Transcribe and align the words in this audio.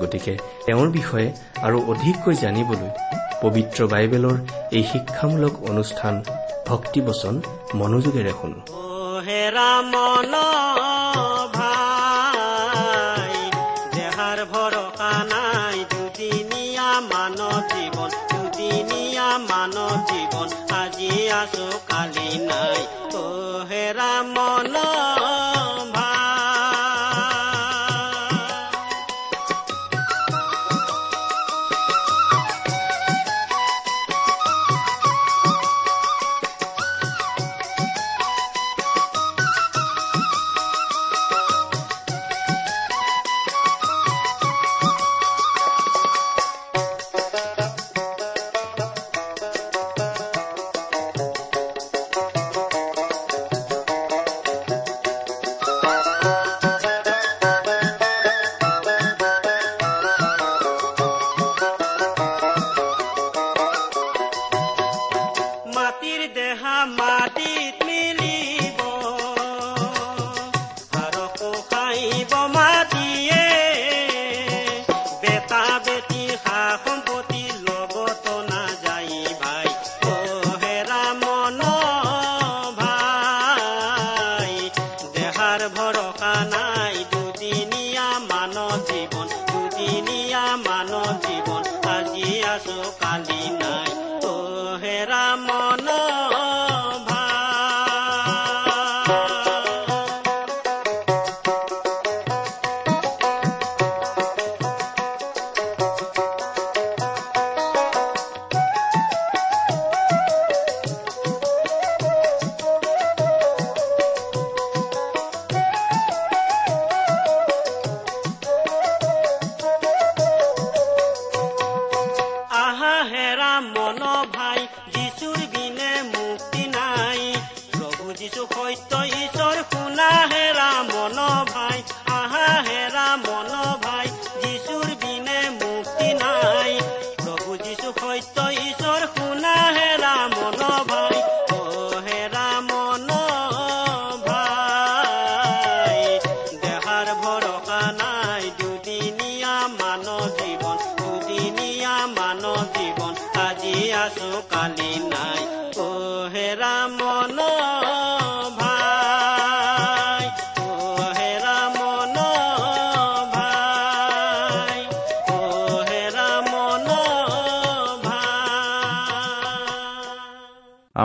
গতিকে 0.00 0.32
তেওঁৰ 0.66 0.88
বিষয়ে 0.98 1.28
আৰু 1.66 1.78
অধিককৈ 1.92 2.34
জানিবলৈ 2.44 2.90
পবিত্ৰ 3.42 3.78
বাইবেলৰ 3.92 4.36
এই 4.76 4.84
শিক্ষামূলক 4.92 5.54
অনুষ্ঠান 5.70 6.14
ভক্তিবচন 6.68 7.34
মনোযোগেৰে 7.74 8.32
শুনো। 8.40 8.58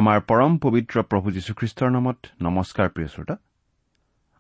আমাৰ 0.08 0.22
পৰম 0.22 0.58
পবিত্ৰ 0.58 1.02
প্ৰভু 1.04 1.32
যীশুখ্ৰীষ্টৰ 1.32 1.90
নামত 1.92 2.18
নমস্কাৰ 2.42 2.90
প্ৰিয় 2.90 3.08
শ্ৰোতা। 3.08 3.36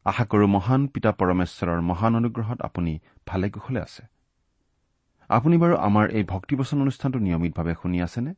আশা 0.06 0.25
কৰো 0.25 0.48
মহান 0.48 0.88
পিতা 0.88 1.12
পৰমেশ্বৰৰ 1.12 1.81
মহান 1.81 2.16
অনুগ্ৰহত 2.16 2.62
আপুনি 2.62 3.00
ভালে 3.28 3.50
কুশলে 3.50 3.81
আছে। 3.81 4.04
আপুনি 5.30 5.58
বাৰু 5.58 5.75
আমাৰ 5.78 6.10
এই 6.10 6.24
ভক্তিবচন 6.24 6.81
অনুষ্ঠানটো 6.81 7.19
নিয়মিতভাৱে 7.19 7.74
শুনি 7.81 8.02
আছেনে? 8.02 8.34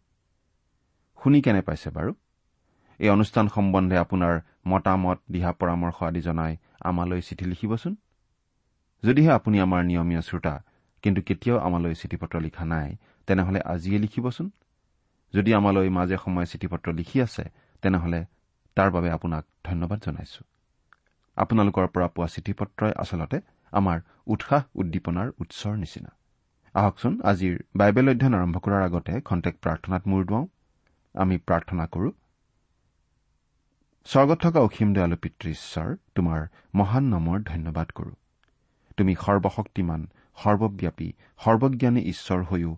শুনি 1.23 1.41
কেনে 1.41 1.61
পাইছে 1.61 1.89
বাৰু? 1.89 2.13
এই 2.99 3.09
অনুষ্ঠান 3.09 3.47
সম্বন্ধে 3.47 3.97
আপোনাৰ 3.97 4.39
মতামত 4.67 5.17
দিহা 5.31 5.51
পৰামৰ্শ 5.51 6.03
আদি 6.03 6.21
জনাই 6.21 6.57
আমালৈ 6.81 7.21
চিঠি 7.21 7.45
লিখিবচোন। 7.45 7.95
যদিহে 9.03 9.31
আপুনি 9.31 9.57
আমাৰ 9.59 9.85
নিয়মীয়া 9.85 10.21
শ্ৰোতা 10.21 10.63
কিন্তু 11.01 11.21
কেতিয়াও 11.21 11.59
আমালৈ 11.59 11.93
চিঠি 11.95 12.17
পত্ৰ 12.17 12.41
লিখা 12.41 12.65
নাই 12.65 12.97
তেনেহলে 13.27 13.59
আজিয়ে 13.61 13.99
লিখিবচোন। 13.99 14.49
যদি 15.35 15.53
আমালৈ 15.53 15.89
মাজে 15.89 16.17
সময়ে 16.17 16.45
চিঠি 16.45 16.67
পত্ৰ 16.67 16.93
লিখি 16.93 17.21
আছে 17.21 17.43
তেনেহলে 17.81 18.25
তাৰ 18.75 18.91
বাবে 18.91 19.09
আপোনাক 19.11 19.45
ধন্যবাদ 19.63 19.99
জনাইছো। 20.05 20.43
আপোনালোকৰ 21.35 21.87
পৰা 21.87 22.07
পোৱা 22.07 22.27
চিঠি 22.27 22.53
পত্ৰই 22.53 22.91
আচলতে 22.97 23.41
আমাৰ 23.71 23.99
উৎসাহ 24.27 24.63
উদ্দীপনাৰ 24.75 25.31
উৎসৰ 25.39 25.75
নিচিনা। 25.75 26.09
আহকচোন 26.73 27.21
আজিৰ 27.23 27.59
বাইবেল 27.75 28.09
অধ্যয়ন 28.09 28.33
আৰম্ভ 28.33 28.57
কৰাৰ 28.57 28.81
আগতে 28.83 29.21
খন্তেক 29.21 29.55
প্ৰাৰ্থনাত 29.61 30.07
মূৰ 30.07 30.25
দুৱাওঁ। 30.25 30.47
আমি 31.13 31.37
প্ৰাৰ্থনা 31.37 31.85
কৰো। 31.85 32.11
স্বৰ্গত 34.05 34.39
থকা 34.41 34.59
অসীম 34.59 34.93
দয়ালু 34.93 35.15
পিতৃ 35.15 35.49
ঈশ্বৰ 35.49 35.95
তোমাৰ 36.15 36.47
মহান 36.75 37.03
নামৰ 37.03 37.39
ধন্যবাদ 37.39 37.89
কৰো। 37.91 38.11
তুমি 38.97 39.15
সৰ্বশক্তিমান 39.15 40.07
সৰ্বব্যাপী 40.37 41.13
সৰ্বজ্ঞানী 41.37 42.01
ঈশ্বৰ 42.01 42.43
হৈও 42.43 42.77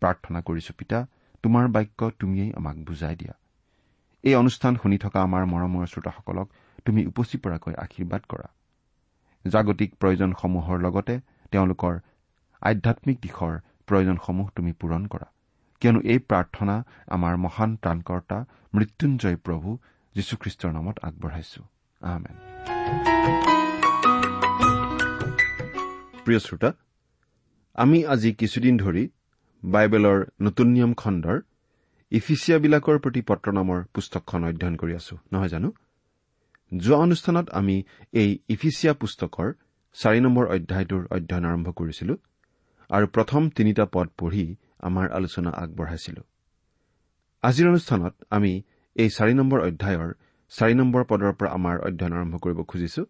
প্ৰাৰ্থনা 0.00 0.38
কৰিছো 0.40 0.72
পিতা 0.78 0.98
তোমাৰ 1.42 1.64
বাক্য 1.68 2.00
তুমিয়েই 2.20 2.50
আমাক 2.58 2.76
বুজাই 2.76 3.16
দিয়া। 3.16 3.34
এই 4.24 4.34
অনুষ্ঠান 4.34 4.72
শুনি 4.82 4.98
থকা 4.98 5.18
আমাৰ 5.22 5.42
মৰমৰ 5.52 5.86
শ্ৰোতাসকলক 5.92 6.48
তুমি 6.84 7.00
উপচি 7.06 7.36
পৰাকৈ 7.44 7.74
আশীৰ্বাদ 7.84 8.22
কৰা। 8.28 8.48
জাগতিক 9.44 9.90
প্ৰয়োজনসমূহৰ 10.00 10.76
লগতে 10.86 11.14
তেওঁলোকৰ 11.52 11.94
আধ্যামিক 12.62 13.16
দিশৰ 13.22 13.54
প্ৰয়োজনসমূহ 13.86 14.46
তুমি 14.56 14.72
পূৰণ 14.72 15.02
কৰা। 15.06 15.28
কিয়নো 15.82 16.00
এই 16.12 16.18
প্ৰাৰ্থনা 16.18 16.76
আমাৰ 17.16 17.34
মহান 17.36 17.70
ত্ৰাণকৰ্তা 17.76 18.38
মৃত্যুঞ্জয় 18.74 19.36
প্ৰভু 19.36 19.68
যীশুখ্ৰীষ্টৰ 20.14 20.70
নামত 20.72 20.96
আগবঢ়াইছো। 21.02 21.62
প্ৰিয় 26.24 26.38
শ্ৰোতা 26.38 26.70
আমি 27.74 27.98
আজি 28.04 28.30
কিছুদিন 28.32 28.74
ধৰি 28.76 29.02
বাইবেলৰ 29.74 30.18
নতুন 30.46 30.68
নিয়ম 30.74 30.92
খণ্ডৰ 31.02 31.38
ইফিচিয়াবিলাকৰ 32.12 32.96
প্ৰতি 33.04 33.20
পত্ৰ 33.30 33.46
নামৰ 33.58 33.78
পুস্তকখন 33.94 34.40
অধ্যয়ন 34.50 34.76
কৰি 34.82 34.92
আছো। 35.00 35.14
নহয় 35.32 35.50
জানো? 35.54 35.68
যোৱা 36.72 36.98
অনুষ্ঠানত 37.06 37.46
আমি 37.60 37.76
এই 38.20 38.30
ইফিচিয়া 38.54 38.92
পুস্তকৰ 39.00 39.48
চাৰি 39.96 40.20
নম্বৰ 40.26 40.44
অধ্যায়টোৰ 40.54 41.02
অধ্যয়ন 41.16 41.44
আৰম্ভ 41.50 41.68
কৰিছিলো 41.78 42.14
আৰু 42.90 43.06
প্ৰথম 43.16 43.42
তিনিটা 43.56 43.84
পদ 43.94 44.08
পঢ়ি 44.18 44.46
আমাৰ 44.88 45.06
আলোচনা 45.18 45.50
আগবঢ়াইছিলো। 45.62 46.22
আজিৰ 47.42 47.66
অনুষ্ঠানত 47.72 48.14
আমি 48.36 48.52
এই 48.96 49.08
চাৰি 49.16 49.34
নম্বৰ 49.40 49.58
অধ্যায়ৰ 49.68 50.10
চাৰি 50.52 50.74
নম্বৰ 50.80 51.02
পদৰ 51.10 51.32
পৰা 51.38 51.50
আমাৰ 51.58 51.76
অধ্যয়ন 51.88 52.12
আৰম্ভ 52.18 52.34
কৰিব 52.44 52.58
খুজিছো। 52.70 53.02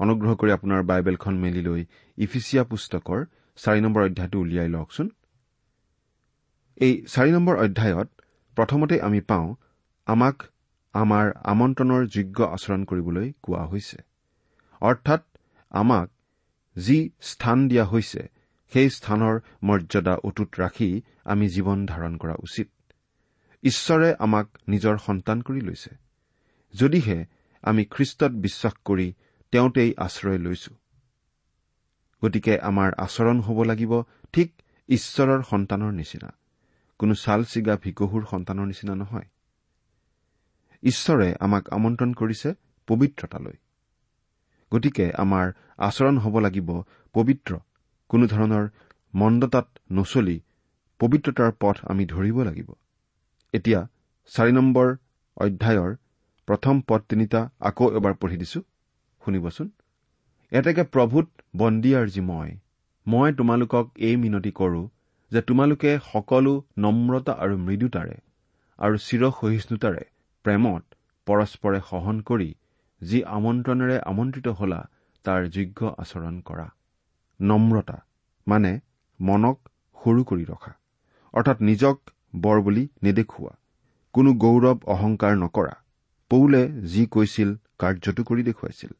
অনুগ্ৰহ 0.00 0.32
কৰি 0.40 0.50
আপোনাৰ 0.58 0.80
বাইবেলখন 0.90 1.34
মেলি 1.44 1.62
লৈ 1.68 1.80
ইফিচিয়া 2.18 2.62
পুস্তকৰ 2.70 3.18
চাৰি 3.58 3.80
নম্বৰ 3.84 4.02
অধ্যায়টো 4.08 4.36
উলিয়াই 4.44 4.68
লওকচোন। 4.76 5.06
এই 6.80 7.06
চাৰি 7.08 7.30
নম্বৰ 7.30 7.56
অধ্যায়ত 7.56 8.08
প্ৰথমতে 8.56 9.00
আমি 9.00 9.20
পাওঁ 9.20 9.54
আমাক 10.06 10.42
আমাৰ 10.94 11.32
আমন্ত্ৰণৰ 11.44 12.06
যোগ্য 12.06 12.44
আচৰণ 12.44 12.84
কৰিবলৈ 12.84 13.32
কোৱা 13.42 13.64
হৈছে। 13.66 13.98
অৰ্থাৎ 14.80 15.22
আমাক 15.70 16.10
যি 16.78 17.10
স্থান 17.20 17.68
দিয়া 17.68 17.84
হৈছে 17.84 18.28
সেই 18.72 18.90
স্থানৰ 18.90 19.40
মৰ্যাদা 19.62 20.14
অটুট 20.24 20.50
ৰাখি 20.58 21.02
আমি 21.24 21.48
জীৱন 21.48 21.86
ধাৰণ 21.86 22.16
কৰা 22.16 22.34
উচিত। 22.34 22.68
ঈশ্বৰে 23.62 24.14
আমাক 24.18 24.46
নিজৰ 24.68 24.96
সন্তান 24.98 25.40
কৰি 25.40 25.60
লৈছে। 25.60 25.90
যদিহে 26.74 27.26
আমি 27.62 27.84
খ্ৰীষ্টত 27.84 28.32
বিশ্বাস 28.32 28.74
কৰি 28.84 29.12
তেওঁতেই 29.52 29.94
আশ্ৰয় 29.96 30.38
লৈছো। 30.38 30.74
গতিকে 32.24 32.58
আমাৰ 32.58 32.90
আচৰণ 32.98 33.40
হ'ব 33.40 33.62
লাগিব 33.62 34.02
ঠিক 34.32 34.52
ঈশ্বৰৰ 34.88 35.42
সন্তানৰ 35.42 35.92
নিচিনা। 35.92 36.39
কোনো 37.00 37.14
ছাল 37.14 37.44
ছিগা 37.44 37.74
ভিকহুৰ 37.76 38.22
সন্তানৰ 38.30 38.66
নিচিনা 38.66 38.94
নহয়। 38.94 39.28
ঈশ্বৰে 40.82 41.28
আমাক 41.40 41.64
আমন্ত্ৰণ 41.72 42.10
কৰিছে 42.12 42.48
পবিত্ৰতালৈ। 42.88 43.56
গতিকে 44.72 45.06
আমাৰ 45.18 45.46
আচৰণ 45.78 46.18
হ'ব 46.18 46.38
লাগিব 46.38 46.68
পবিত্ৰ 47.14 47.58
কোনো 48.10 48.26
ধৰণৰ 48.26 48.68
মন্দতাত 49.14 49.66
নচলি 49.92 50.36
পবিত্ৰতাৰ 51.00 51.50
পথ 51.60 51.76
আমি 51.84 52.04
ধৰিব 52.06 52.36
লাগিব। 52.42 52.68
এতিয়া 53.54 53.80
চাৰি 54.32 54.52
নম্বৰ 54.52 54.88
অধ্যায়ৰ 55.36 55.90
প্ৰথম 56.48 56.80
পদ 56.88 57.00
তিনিটা 57.08 57.40
আকৌ 57.60 57.84
এবাৰ 57.96 58.14
পঢ়ি 58.14 58.36
দিছো। 58.36 58.60
শুনিবচোন। 59.22 59.68
এতেকে 60.52 60.82
প্ৰভূত 60.94 61.28
বন্দী 61.56 61.90
আৰ্জি 61.94 62.20
মই 62.20 62.50
মই 63.06 63.28
তোমালোকক 63.32 63.86
এই 63.98 64.16
মিনতি 64.16 64.50
কৰো 64.50 64.82
যে 65.32 65.40
তোমালোকে 65.42 65.90
সকলো 66.04 66.52
নম্ৰতা 66.78 67.32
আৰু 67.44 67.56
মৃদুতাৰে 67.66 68.16
আৰু 68.78 68.96
চিৰসহিষ্ণুতাৰে 69.06 70.02
প্ৰেমত 70.44 70.84
পৰস্পৰে 71.26 71.80
সহন 71.90 72.16
কৰি 72.22 72.48
যি 73.02 73.18
আমন্ত্ৰণেৰে 73.36 73.96
আমন্ত্ৰিত 74.04 74.54
হলা 74.60 74.80
তাৰ 75.24 75.40
যোগ্য 75.48 75.92
আচৰণ 75.98 76.40
কৰা। 76.40 76.66
নম্ৰতা 77.40 77.98
মানে 78.46 78.72
মনক 79.20 79.58
সৰু 79.98 80.24
কৰি 80.24 80.44
ৰখা 80.44 80.72
অৰ্থাৎ 81.34 81.58
নিজক 81.60 81.96
বৰ 82.40 82.58
বুলি 82.60 82.84
নেদেখুওৱা 83.02 83.54
কোনো 84.14 84.30
গৌৰৱ 84.34 84.78
অহংকাৰ 84.86 85.32
নকৰা। 85.36 85.74
পৌলে 86.30 86.62
যি 86.92 87.02
কৈছিল 87.06 87.48
কাৰ্যটো 87.78 88.22
কৰি 88.24 88.42
দেখুৱাইছিল। 88.42 88.92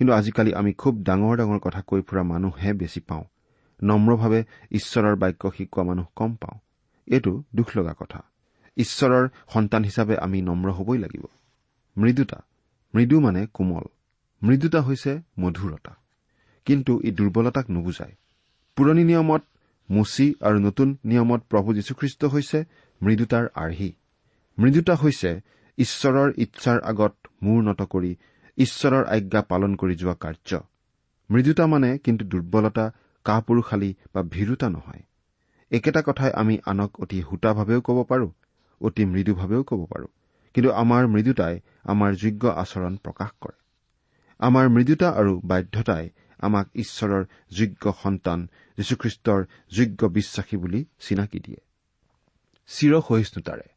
কিন্তু 0.00 0.12
আজিকালি 0.12 0.50
আমি 0.54 0.72
খুব 0.72 0.94
ডাঙৰ 1.02 1.34
ডাঙৰ 1.36 1.58
কথা 1.58 1.80
কৈ 1.82 2.00
ফুৰা 2.02 2.22
মানুহহে 2.22 2.70
বেছি 2.72 3.00
পাওঁ। 3.00 3.24
নম্ৰভাৱে 3.82 4.44
ঈশ্বৰৰ 4.70 5.16
বাক্য 5.16 5.50
শিকোৱা 5.56 5.84
মানুহ 5.84 6.04
কম 6.16 6.34
পাওঁ। 6.34 6.58
এইটো 7.06 7.42
দুখ 7.56 7.76
লগা 7.76 7.94
কথা। 7.98 8.22
ঈশ্বৰৰ 8.76 9.28
সন্তান 9.52 9.84
হিচাপে 9.84 10.16
আমি 10.16 10.42
নম্ৰ 10.42 10.72
হবই 10.72 10.98
লাগিব। 10.98 11.24
মৃদুতা। 11.96 12.42
মৃদু 12.94 13.20
মানে 13.20 13.46
কোমল। 13.54 13.82
মৃদুতা 14.42 14.80
হৈছে 14.80 15.20
মধুৰতা। 15.40 15.96
কিন্তু 16.64 17.00
ই 17.04 17.10
দুৰ্বলতাক 17.10 17.70
নুবুজায়। 17.70 18.16
পুৰণি 18.76 19.04
নিয়মত 19.04 19.42
মুচি 19.90 20.34
আৰু 20.40 20.58
নতুন 20.58 20.96
নিয়মত 21.04 21.42
প্ৰভু 21.48 21.74
যীশুখ্ৰীষ্ট 21.74 22.24
হৈছে 22.24 22.64
মৃদুতাৰ 23.02 23.46
আৰ্হি। 23.54 23.92
মৃদুতা 24.58 24.94
হৈছে 24.94 25.40
ঈশ্বৰৰ 25.78 26.32
ইচ্ছাৰ 26.36 26.80
আগত 26.80 27.16
মূৰ 27.42 27.62
নত 27.62 27.82
কৰি 27.82 28.16
ঈশ্বৰৰ 28.56 29.04
আজ্ঞা 29.04 29.42
পালন 29.42 29.76
কৰি 29.76 29.94
যোৱা 29.94 30.14
কাৰ্য। 30.20 30.60
মৃদুতা 31.30 31.66
মানে 31.66 31.98
কিন্তু 31.98 32.24
দুৰ্বলতা 32.24 32.92
কাপুৰুষালী 33.24 33.94
বা 34.14 34.22
ভীৰুতা 34.22 34.68
নহয়। 34.68 35.02
একেটা 35.70 36.02
কথাই 36.06 36.32
আমি 36.32 36.58
আনক 36.66 37.00
অতি 37.00 37.22
সূতাভাৱেও 37.22 37.80
ক'ব 37.80 38.04
পাৰো 38.04 38.32
অতি 38.80 39.04
মৃদুভাৱেও 39.04 39.62
ক'ব 39.62 39.86
পাৰো। 39.86 40.06
কিন্তু 40.54 40.70
আমাৰ 40.72 41.06
মৃদুতাই 41.06 41.60
আমাৰ 41.84 42.14
যোগ্য 42.14 42.48
আচৰণ 42.48 42.96
প্ৰকাশ 42.96 43.30
কৰে। 43.40 43.58
আমাৰ 44.38 44.68
মৃদুতা 44.68 45.08
আৰু 45.10 45.40
বাধ্যতাই 45.44 46.10
আমাক 46.38 46.68
ঈশ্বৰৰ 46.74 47.24
যোগ্য 47.50 47.94
সন্তান 48.02 48.48
যীশুখ্ৰীষ্টৰ 48.76 49.44
যোগ্য 49.70 50.06
বিশ্বাসী 50.06 50.56
বুলি 50.56 50.84
চিনাকি 51.00 51.40
দিয়ে। 51.40 51.60
চিৰসহিষ্ণুতাৰে। 52.66 53.68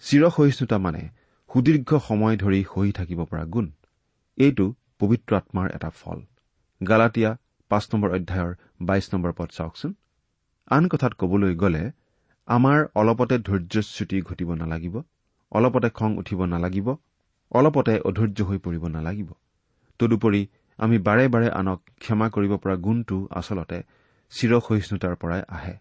চিৰসহিষ্ণুতা 0.00 0.78
মানে 0.78 1.02
সুদীৰ্ঘ 1.50 1.96
সময় 2.08 2.36
ধৰি 2.36 2.64
সহি 2.74 2.92
থাকিব 2.92 3.24
পৰা 3.24 3.44
গুণ। 3.44 3.72
এইটো 4.38 4.74
পবিত্ৰ 4.98 5.36
আত্মাৰ 5.36 5.70
এটা 5.74 5.90
ফল। 5.90 6.20
গালাটীয়া 6.80 7.36
পাঁচ 7.74 7.84
নম্বৰ 7.92 8.10
অধ্যায়ৰ 8.16 8.52
বাইশ 8.88 9.06
নম্বৰ 9.12 9.36
পদ 9.38 9.54
চাওকচোন। 9.56 9.92
আন 10.70 10.84
কথাত 10.92 11.12
কবলৈ 11.20 11.54
গ'লে 11.62 11.84
আমাৰ 12.48 12.78
অলপতে 13.00 13.36
ধৈৰ্যচ্যুতি 13.48 14.18
ঘটিব 14.28 14.50
নালাগিব 14.62 14.96
অলপতে 15.52 15.88
খং 15.98 16.10
উঠিব 16.20 16.40
নালাগিব 16.52 16.88
অলপতে 17.52 17.94
অধৈৰ্য 18.08 18.38
হৈ 18.48 18.58
পৰিব 18.64 18.84
নালাগিব। 18.96 19.30
তদুপৰি 20.00 20.42
আমি 20.78 20.96
বাৰে 21.06 21.24
বাৰে 21.34 21.48
আনক 21.60 21.80
ক্ষমা 22.02 22.26
কৰিব 22.34 22.52
পৰা 22.62 22.76
গুণটো 22.84 23.16
আচলতে 23.40 23.78
চিৰসহিষ্ণুতাৰ 24.32 25.14
পৰাই 25.22 25.42
আহে। 25.56 25.74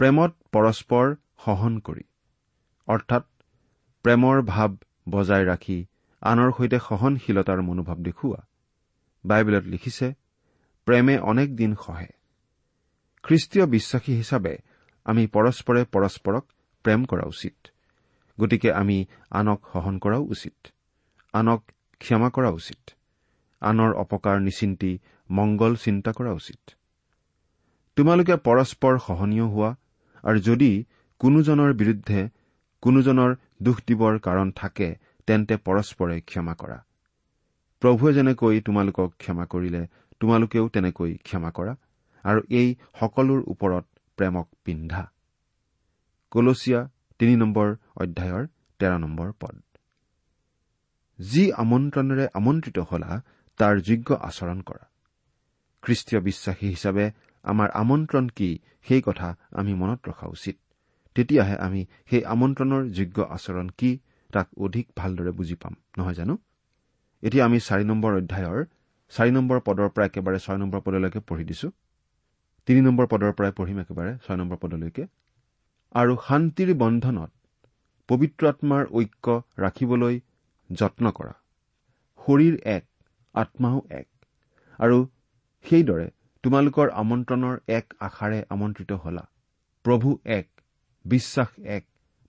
প্ৰেমত 0.00 0.32
পৰস্পৰ 0.54 1.06
সহন 1.44 1.74
কৰি 1.86 2.04
অৰ্থাৎ 2.88 3.24
প্ৰেমৰ 4.04 4.36
ভাৱ 4.52 4.70
বজাই 5.08 5.44
ৰাখি 5.50 5.78
আনৰ 6.22 6.50
সৈতে 6.56 6.78
সহনশীলতাৰ 6.88 7.60
মনোভাৱ 7.68 7.98
দেখুওৱা। 8.08 8.40
বাইবেলত 9.24 9.64
লিখিছে 9.74 10.06
প্ৰেমে 10.90 11.18
অনেক 11.18 11.48
দিন 11.56 11.74
সহে 11.74 12.08
খ্ৰীষ্টীয় 13.24 13.66
বিশ্বাসী 13.66 14.12
হিচাপে 14.14 14.54
আমি 15.06 15.26
পৰস্পৰে 15.26 15.82
পৰস্পৰক 15.84 16.44
প্ৰেম 16.84 17.04
কৰা 17.04 17.24
উচিত। 17.26 17.56
গতিকে 18.40 18.72
আমি 18.72 19.06
আনক 19.30 19.60
সহন 19.72 19.98
কৰাও 19.98 20.22
উচিত। 20.22 20.56
আনক 21.34 21.60
ক্ষমা 22.00 22.30
কৰা 22.30 22.50
উচিত। 22.50 22.80
আনৰ 23.62 23.90
অপকাৰ 23.94 24.36
নিচিন্তি 24.40 24.98
মংগল 25.30 25.76
চিন্তা 25.76 26.12
কৰা 26.12 26.32
উচিত। 26.32 26.60
তোমালোকে 27.96 28.36
পৰস্পৰ 28.36 28.98
সহনীয় 28.98 29.46
হোৱা 29.46 29.70
আৰু 30.24 30.38
যদি 30.40 30.84
কোনোজনৰ 31.20 31.72
বিৰুদ্ধে 31.72 32.20
কোনোজনৰ 32.82 33.30
দোষ 33.62 33.78
দিবৰ 33.86 34.18
কাৰণ 34.18 34.52
থাকে 34.56 34.88
তেন্তে 35.26 35.54
পৰস্পৰে 35.56 36.20
ক্ষমা 36.20 36.54
কৰা। 36.54 36.78
প্ৰভুৱে 37.82 38.12
যেনেকৈ 38.12 38.60
তোমালোকক 38.60 39.10
ক্ষমা 39.18 39.44
কৰিলে 39.46 39.82
তোমালোকেও 40.20 40.68
তেনেকৈ 40.68 41.12
ক্ষমা 41.26 41.50
কৰা 41.50 41.74
আৰু 42.24 42.40
এই 42.50 42.68
সকলোৰ 43.00 43.40
ওপৰত 43.46 43.84
প্ৰেমক 44.18 44.46
পিন্ধা। 44.64 45.02
কলচীয়া 46.32 46.80
তিনি 47.20 47.34
নম্বৰ 47.36 47.68
অধ্যায়ৰ 47.96 48.44
তেৰ 48.80 48.92
নম্বৰ 48.98 49.28
পদ। 49.40 49.56
যি 51.18 51.44
আমন্ত্ৰণেৰে 51.52 52.26
আমন্ত্ৰিত 52.34 52.78
হলা 52.78 53.12
তাৰ 53.60 53.74
যোগ্য 53.80 54.08
আচৰণ 54.28 54.60
কৰা। 54.60 54.84
খ্ৰীষ্টীয় 55.82 56.20
বিশ্বাসী 56.20 56.66
হিচাপে 56.66 57.06
আমাৰ 57.44 57.68
আমন্ত্ৰণ 57.74 58.28
কি 58.28 58.48
সেই 58.88 59.02
কথা 59.02 59.28
আমি 59.52 59.72
মনত 59.74 60.00
ৰখা 60.08 60.26
উচিত। 60.26 60.56
তেতিয়াহে 61.16 61.56
আমি 61.56 61.80
সেই 62.10 62.22
আমন্ত্ৰণৰ 62.24 62.82
যোগ্য 62.88 63.22
আচৰণ 63.36 63.68
কি 63.78 63.90
তাক 64.30 64.48
অধিক 64.56 64.86
ভালদৰে 64.96 65.30
বুজি 65.30 65.54
পাম 65.54 65.74
নহয় 65.98 66.14
জানো? 66.14 66.34
এতিয়া 67.22 67.44
আমি 67.44 67.58
চাৰি 67.60 67.84
নম্বৰ 67.84 68.12
অধ্যায়ৰ 68.16 68.64
চাৰি 69.10 69.30
নম্বৰ 69.30 69.58
পদৰ 69.66 69.88
পৰা 69.94 70.04
একেবাৰে 70.06 70.38
ছয় 70.38 70.58
নম্বৰ 70.58 70.80
পদলৈকে 70.80 71.20
পঢ়ি 71.20 71.44
দিছো। 71.44 71.68
তিনি 72.66 72.80
নম্বৰ 72.80 73.06
পদৰ 73.06 73.32
পৰাই 73.32 73.52
পঢ়িম 73.52 73.78
একেবাৰে 73.78 74.12
ছয় 74.26 74.36
নম্বৰ 74.36 74.58
পদলৈকে। 74.62 75.06
আৰু 75.94 76.12
শান্তিৰ 76.28 76.70
বন্ধনত 76.74 77.30
পবিত্ৰ 78.08 78.42
আত্মাৰ 78.48 78.86
ঐক্য 78.92 79.26
ৰাখিবলৈ 79.58 80.20
যত্ন 80.70 81.10
কৰা। 81.10 81.34
শৰীৰ 82.20 82.54
এক 82.64 82.84
আত্মাও 83.34 83.82
এক। 83.90 84.08
আৰু 84.78 84.98
সেইদৰে 85.64 86.06
তোমালোকৰ 86.44 86.88
আমন্ত্ৰণৰ 86.90 87.56
এক 87.68 87.94
আশাৰে 88.00 88.38
আমন্ত্ৰিত 88.48 88.92
হলা। 88.92 89.24
প্ৰভু 89.84 90.18
এক 90.24 90.48
বিশ্বাস 91.04 91.50
এক 91.76 91.84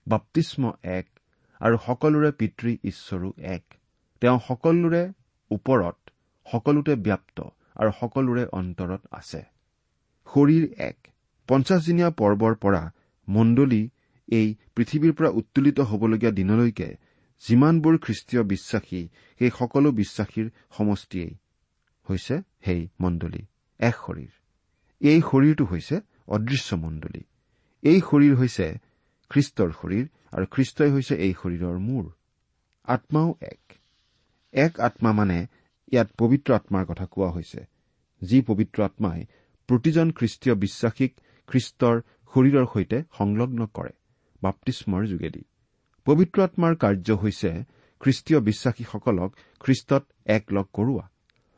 বাপ্তিস্ম 0.06 0.72
এক 0.82 1.06
আৰু 1.60 1.76
সকলোৰে 1.86 2.30
পিতৃ 2.32 2.76
ঈশ্বৰো 2.84 3.32
এক। 3.38 3.64
তেওঁ 4.22 4.38
সকলোৰে 4.48 5.02
ওপৰত 5.50 5.96
সকলোতে 6.46 6.94
ব্যাপ্ত 6.96 7.38
আৰু 7.76 7.90
সকলোৰে 8.00 8.44
অন্তৰত 8.52 9.02
আছে। 9.12 9.42
শৰীৰ 10.28 10.64
এক। 10.80 10.98
পঞ্চাছদিনীয়া 11.48 12.10
পৰ্বৰ 12.10 12.54
পৰা 12.54 12.82
মণ্ডলী 13.28 13.82
এই 14.28 14.48
পৃথিৱীৰ 14.76 15.12
পৰা 15.12 15.30
উত্তোলিত 15.30 15.78
হবলগীয়া 15.80 16.32
দিনলৈকে 16.32 16.88
যিমানবোৰ 17.42 17.94
খ্ৰীষ্টীয় 17.98 18.42
বিশ্বাসী 18.42 19.08
সেই 19.40 19.50
সকলো 19.58 19.88
বিশ্বাসীৰ 19.92 20.46
সমষ্টিয়েই 20.70 21.34
হৈছে 22.06 22.36
সেই 22.64 22.88
মণ্ডলী 23.00 23.42
এক 23.80 23.94
শৰীৰ। 23.94 24.32
এই 25.00 25.20
শৰীৰটো 25.20 25.64
হৈছে 25.64 25.96
অদৃশ্য 26.28 26.70
মণ্ডলী। 26.76 27.22
এই 27.82 27.98
শৰীৰ 28.00 28.34
হৈছে 28.34 28.66
খ্ৰীষ্টৰ 29.30 29.70
শৰীৰ 29.80 30.06
আৰু 30.32 30.46
খ্ৰীষ্টই 30.50 30.90
হৈছে 30.90 31.14
এই 31.26 31.32
শৰীৰৰ 31.40 31.76
মূৰ। 31.78 32.04
আত্মাও 32.88 33.28
এক। 33.40 33.62
এক 34.54 34.80
আত্মা 34.80 35.12
মানে 35.12 35.38
ইয়াত 35.92 36.08
পবিত্ৰ 36.18 36.50
আত্মাৰ 36.54 36.84
কথা 36.86 37.06
কোৱা 37.06 37.30
হৈছে। 37.30 37.60
যি 38.22 38.38
পবিত্ৰ 38.42 38.78
আত্মাই 38.82 39.20
প্ৰতিজন 39.68 40.08
খ্ৰীষ্টীয় 40.18 40.54
বিশ্বাসীক 40.54 41.12
খ্ৰীষ্টৰ 41.48 41.96
শৰীৰৰ 42.32 42.66
সৈতে 42.72 42.98
সংলগ্ন 43.18 43.60
কৰে 43.76 43.92
বাপ্তিস্মৰ 44.42 45.02
যোগেদি। 45.06 45.42
পবিত্ৰ 46.06 46.38
আত্মাৰ 46.42 46.72
কাৰ্য 46.76 47.08
হৈছে 47.22 47.50
খ্ৰীষ্টীয় 48.00 48.40
বিশ্বাসীসকলক 48.40 49.30
খ্ৰীষ্টত 49.60 50.02
এক 50.26 50.44
লগ 50.52 50.66
কৰোৱা 50.72 51.04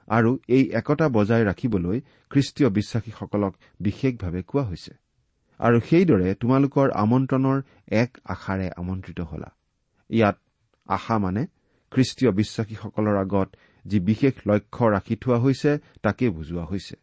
আৰু 0.09 0.31
এই 0.49 0.65
একতা 0.81 1.07
বজাই 1.09 1.43
ৰাখিবলৈ 1.45 1.99
খ্ৰীষ্টীয় 2.31 2.69
বিশ্বাসীসকলক 2.71 3.53
বিশেষভাৱে 3.81 4.43
কোৱা 4.43 4.65
হৈছে। 4.65 4.93
আৰু 5.61 5.79
সেইদৰে 5.81 6.29
তোমালোকৰ 6.35 6.87
আমন্ত্ৰণৰ 7.03 7.59
এক 8.03 8.11
আশাৰে 8.25 8.67
আমন্ত্ৰিত 8.77 9.21
হলা। 9.21 9.51
ইয়াত 10.11 10.37
আশা 10.87 11.17
মানে 11.19 11.43
খ্ৰীষ্টীয় 11.93 12.31
বিশ্বাসীসকলৰ 12.31 13.17
আগত 13.17 13.49
যি 13.87 14.01
বিশেষ 14.01 14.35
লক্ষ্য 14.47 14.87
ৰাখি 14.87 15.17
থোৱা 15.17 15.39
হৈছে 15.39 15.79
তাকেই 16.03 16.29
বুজোৱা 16.29 16.65
হৈছে। 16.65 16.97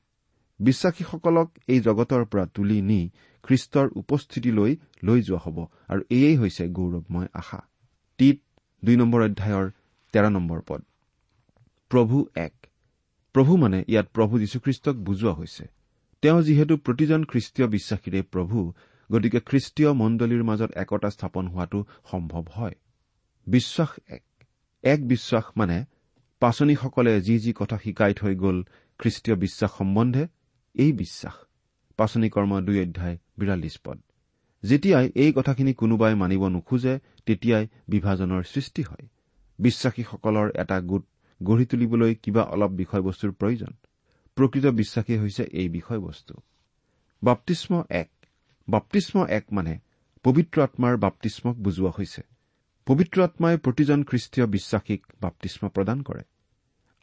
বিশ্বাসীসকলক 0.60 1.58
এই 1.68 1.80
জগতৰ 1.80 2.26
পৰা 2.26 2.46
তুলি 2.46 2.82
নি 2.82 3.10
খ্ৰীষ্টৰ 3.44 3.90
উপস্থিতিলৈ 3.96 4.76
লৈ 5.04 5.22
যোৱা 5.22 5.40
হ'ব 5.44 5.66
আৰু 5.88 6.02
এয়েই 6.10 6.38
হৈছে 6.38 6.70
গৌৰৱময় 6.70 7.28
আশা। 7.34 7.60
টিত 8.18 8.42
দুই 8.86 8.96
নম্বৰ 8.96 9.22
অধ্যায়ৰ 9.22 9.72
তেৰ 10.12 10.30
নম্বৰ 10.30 10.62
পদ। 10.68 10.84
প্ৰভু 11.90 12.28
এক। 12.36 12.54
প্ৰভু 13.34 13.58
মানে 13.58 13.84
ইয়াত 13.88 14.08
প্ৰভু 14.14 14.40
যীশুখ্ৰীষ্টক 14.40 14.96
বুজোৱা 14.96 15.34
হৈছে। 15.34 15.66
তেওঁ 16.22 16.42
যিহেতু 16.42 16.78
প্ৰতিজন 16.78 17.24
খ্ৰীষ্টীয় 17.24 17.68
বিশ্বাসীৰে 17.68 18.22
প্ৰভু 18.22 18.74
গতিকে 19.12 19.40
খ্ৰীষ্টীয় 19.40 19.94
মণ্ডলীৰ 19.94 20.44
মাজত 20.44 20.72
একতা 20.76 21.10
স্থাপন 21.10 21.48
হোৱাটো 21.48 21.86
সম্ভৱ 22.12 22.44
হয়। 22.56 22.76
বিশ্বাস 23.48 24.00
এক। 24.08 24.24
এক 24.84 25.08
বিশ্বাস 25.08 25.44
মানে 25.58 25.86
পাচনীসকলে 26.42 27.22
যি 27.22 27.40
যি 27.40 27.54
কথা 27.54 27.78
শিকাই 27.78 28.14
থৈ 28.14 28.36
গ'ল 28.36 28.64
খ্ৰীষ্টীয় 28.98 29.38
বিশ্বাস 29.38 29.72
সম্বন্ধে 29.78 30.28
এই 30.74 30.92
বিশ্বাস। 30.92 31.34
পাচনি 31.98 32.30
কৰ্ম 32.30 32.62
দুই 32.62 32.82
অধ্যায় 32.82 33.18
বিৰাল্লিছ 33.38 33.80
পদ। 33.84 34.02
যেতিয়াই 34.64 35.12
এই 35.16 35.34
কথাখিনি 35.36 35.74
কোনোবাই 35.74 36.16
মানিব 36.16 36.48
নোখোজে 36.48 37.00
তেতিয়াই 37.26 37.68
বিভাজনৰ 37.88 38.44
সৃষ্টি 38.44 38.82
হয়। 38.82 39.08
বিশ্বাসীসকলৰ 39.60 40.52
এটা 40.56 40.82
গোট 40.82 41.06
গঢ়ি 41.44 41.66
তুলিবলৈ 41.66 42.16
কিবা 42.16 42.42
অলপ 42.42 42.72
বিষয়বস্তুৰ 42.72 43.32
প্ৰয়োজন। 43.32 43.74
প্ৰকৃত 44.36 44.66
বিশ্বাসী 44.66 45.18
হৈছে 45.18 45.44
এই 45.44 45.70
বিষয়বস্তু। 45.70 46.34
বাপ্তিস্ম 47.24 47.84
এক। 47.90 48.10
বাপ্তিস্ম 48.70 49.26
এক 49.26 49.46
মানে 49.52 49.80
পবিত্ৰ 50.24 50.62
আত্মাৰ 50.62 50.98
বাপ্তিস্মক 50.98 51.56
বুজোৱা 51.56 51.92
হৈছে। 52.00 52.22
পবিত্ৰ 52.86 53.24
আত্মাই 53.24 53.58
প্ৰতিজন 53.58 54.04
খ্ৰীষ্টীয় 54.04 54.48
বিশ্বাসীক 54.48 55.06
বাপ্তিস্ম 55.22 55.70
প্ৰদান 55.70 56.02
কৰে। 56.02 56.22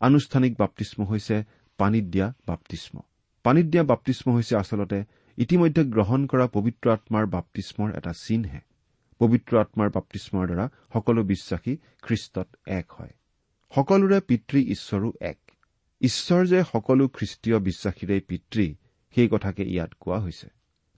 আনুষ্ঠানিক 0.00 0.58
বাপ্তিস্ম 0.58 1.04
হৈছে 1.04 1.44
পানীত 1.78 2.04
দিয়া 2.04 2.34
বাপ্তিস্ম 2.46 3.00
পানীত 3.42 3.66
দিয়া 3.66 3.84
বাপ্তিস্ম 3.84 4.34
হৈছে 4.34 4.56
আচলতে 4.56 5.04
ইতিমধ্যে 5.36 5.84
গ্ৰহণ 5.84 6.26
কৰা 6.26 6.46
পবিত্ৰ 6.46 6.90
আত্মাৰ 6.90 7.26
বাপ্তিস্মৰ 7.26 7.96
এটা 7.96 8.12
চিনহে। 8.12 8.60
পবিত্ৰ 9.18 9.60
আত্মাৰ 9.60 9.90
বাপ্তিস্মৰ 9.90 10.46
দ্বাৰা 10.46 10.68
সকলো 10.92 11.22
বিশ্বাসী 11.22 11.76
খ্ৰীষ্টত 12.02 12.48
এক 12.66 12.92
হয়। 12.92 13.12
সকলোৰে 13.74 14.20
পিতৃ 14.20 14.60
ঈশ্বৰো 14.60 15.12
এক। 15.20 15.38
ঈশ্বৰ 16.00 16.46
যে 16.46 16.62
সকলো 16.72 17.08
খ্ৰীষ্টীয় 17.08 17.58
বিশ্বাসীৰে 17.58 18.20
পিতৃ 18.20 18.74
সেই 19.14 19.28
কথাকে 19.28 19.62
ইয়াত 19.62 19.92
কোৱা 20.00 20.18
হৈছে। 20.18 20.48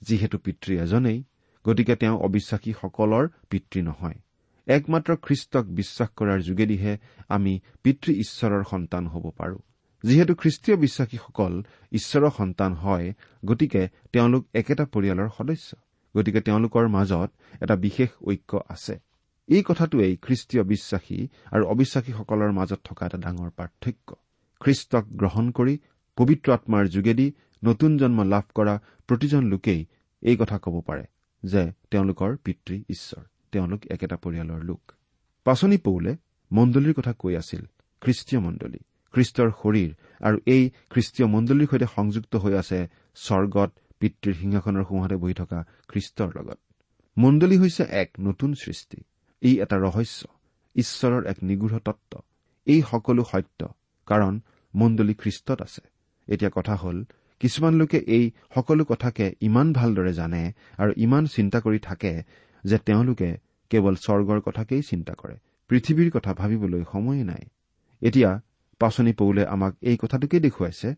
যিহেতু 0.02 0.38
পিতৃ 0.38 0.80
এজনেই 0.80 1.24
গতিকে 1.66 1.96
তেওঁ 1.96 2.18
অবিশ্বাসীসকলৰ 2.18 3.28
পিতৃ 3.50 3.82
নহয়। 3.82 4.14
একমাত্ৰ 4.70 5.14
খ্ৰীষ্টক 5.26 5.64
বিশ্বাস 5.78 6.08
কৰাৰ 6.16 6.40
যোগেদিহে 6.40 6.92
আমি 7.28 7.52
পিতৃ 7.82 8.10
ঈশ্বৰৰ 8.24 8.62
সন্তান 8.70 9.06
হ'ব 9.06 9.24
পাৰো। 9.38 9.58
যিহেতু 10.04 10.34
খ্ৰীষ্টীয় 10.34 10.76
বিশ্বাসীসকল 10.76 11.52
ঈশ্বৰৰ 11.92 12.30
সন্তান 12.36 12.72
হয় 12.82 13.06
গতিকে 13.44 13.82
তেওঁলোক 14.12 14.42
একেটা 14.54 14.84
পৰিয়ালৰ 14.84 15.28
সদস্য। 15.38 15.68
গতিকে 16.14 16.40
তেওঁলোকৰ 16.40 16.84
মাজত 16.88 17.30
এটা 17.62 17.76
বিশেষ 17.76 18.10
ঐক্য 18.24 18.52
আছে। 18.68 18.94
এই 19.48 19.62
কথাটোৱেই 19.68 20.12
খ্ৰীষ্টীয় 20.16 20.62
বিশ্বাসী 20.62 21.18
আৰু 21.52 21.64
অবিশ্বাসীসকলৰ 21.66 22.50
মাজত 22.52 22.80
থকা 22.84 23.06
এটা 23.06 23.18
ডাঙৰ 23.18 23.50
পাৰ্থক্য। 23.50 24.08
খ্ৰীষ্টক 24.60 25.04
গ্ৰহণ 25.20 25.50
কৰি 25.50 25.74
পবিত্ৰ 26.18 26.48
আত্মাৰ 26.52 26.84
যোগেদি 26.88 27.26
নতুন 27.64 27.90
জন্ম 27.98 28.18
লাভ 28.22 28.44
কৰা 28.54 28.74
প্ৰতিজন 29.08 29.42
লোকেই 29.52 29.80
এই 30.22 30.36
কথা 30.36 30.56
ক'ব 30.58 30.74
পাৰে 30.80 31.04
যে 31.42 31.62
তেওঁলোকৰ 31.90 32.30
পিতৃ 32.44 32.76
ঈশ্বৰ। 32.88 33.24
তেওঁলোক 33.52 33.80
একেটা 33.94 34.16
পৰিয়ালৰ 34.24 34.60
লোক। 34.70 34.82
পাচনি 35.46 35.76
পৌলে 35.86 36.12
মণ্ডলীৰ 36.50 36.94
কথা 36.98 37.12
কৈ 37.22 37.34
আছিল 37.42 37.62
খ্ৰীষ্টীয় 38.02 38.40
মণ্ডলী 38.46 38.80
খ্ৰীষ্টৰ 39.14 39.48
শৰীৰ 39.60 39.90
আৰু 40.26 40.36
এই 40.54 40.62
খ্ৰীষ্টীয় 40.92 41.26
মণ্ডলীৰ 41.34 41.68
সৈতে 41.70 41.86
সংযুক্ত 41.96 42.32
হৈ 42.42 42.52
আছে 42.62 42.78
স্বৰ্গত 43.16 43.70
পিতৃৰ 44.00 44.34
সিংহাসনৰ 44.40 44.84
সোঁহাতে 44.88 45.16
বহি 45.22 45.34
থকা 45.40 45.58
খ্ৰীষ্টৰ 45.90 46.28
লগত। 46.36 46.58
মণ্ডলী 47.16 47.56
হৈছে 47.62 47.82
এক 48.02 48.08
নতুন 48.20 48.50
সৃষ্টি। 48.54 48.98
ই 49.42 49.52
এটা 49.64 49.76
ৰহস্য 49.84 50.20
ঈশ্বৰৰ 50.76 51.22
এক 51.32 51.38
নিগৃঢ় 51.48 51.78
তত্ব 51.86 52.12
এই 52.66 52.80
সকলো 52.90 53.22
সত্য 53.32 53.60
কাৰণ 54.08 54.34
মণ্ডলী 54.74 55.14
খ্ৰীষ্টত 55.22 55.58
আছে। 55.66 55.82
এতিয়া 56.28 56.50
কথা 56.56 56.74
হ'ল 56.82 56.98
কিছুমান 57.40 57.74
লোকে 57.80 57.98
এই 58.16 58.24
সকলো 58.54 58.82
কথাকে 58.84 59.26
ইমান 59.40 59.68
ভালদৰে 59.72 60.12
জানে 60.12 60.42
আৰু 60.78 60.92
ইমান 60.96 61.24
চিন্তা 61.26 61.58
কৰি 61.60 61.78
থাকে 61.88 62.12
যে 62.64 62.78
তেওঁলোকে 62.78 63.28
কেৱল 63.70 63.94
স্বৰ্গৰ 63.94 64.40
কথাকেই 64.40 64.82
চিন্তা 64.82 65.14
কৰে 65.14 65.36
পৃথিৱীৰ 65.70 66.10
কথা 66.10 66.34
ভাবিবলৈ 66.34 66.82
সময়ে 66.92 67.24
নাই। 67.24 67.42
এতিয়া 68.02 68.30
পাচনি 68.80 69.12
পৌলে 69.12 69.42
আমাক 69.46 69.76
এই 69.80 69.96
কথাটোকে 69.96 70.40
দেখুৱাইছে 70.40 70.88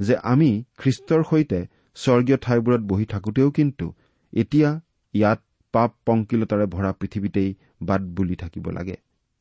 যে 0.00 0.14
আমি 0.22 0.64
খ্ৰীষ্টৰ 0.78 1.22
সৈতে 1.30 1.60
স্বৰ্গীয় 1.96 2.36
ঠাইবোৰত 2.36 2.80
বহি 2.80 3.04
থাকোতেও 3.04 3.50
কিন্তু 3.50 3.86
এতিয়া 4.32 4.80
ইয়াত 5.14 5.40
পাপ 5.72 5.90
পংকিলতাৰে 6.06 6.66
ভৰা 6.66 6.92
পৃথিৱীতেই 6.92 7.54
বাট 7.82 8.00
বুলি 8.16 8.36
থাকিব 8.36 8.70
লাগে। 8.70 8.96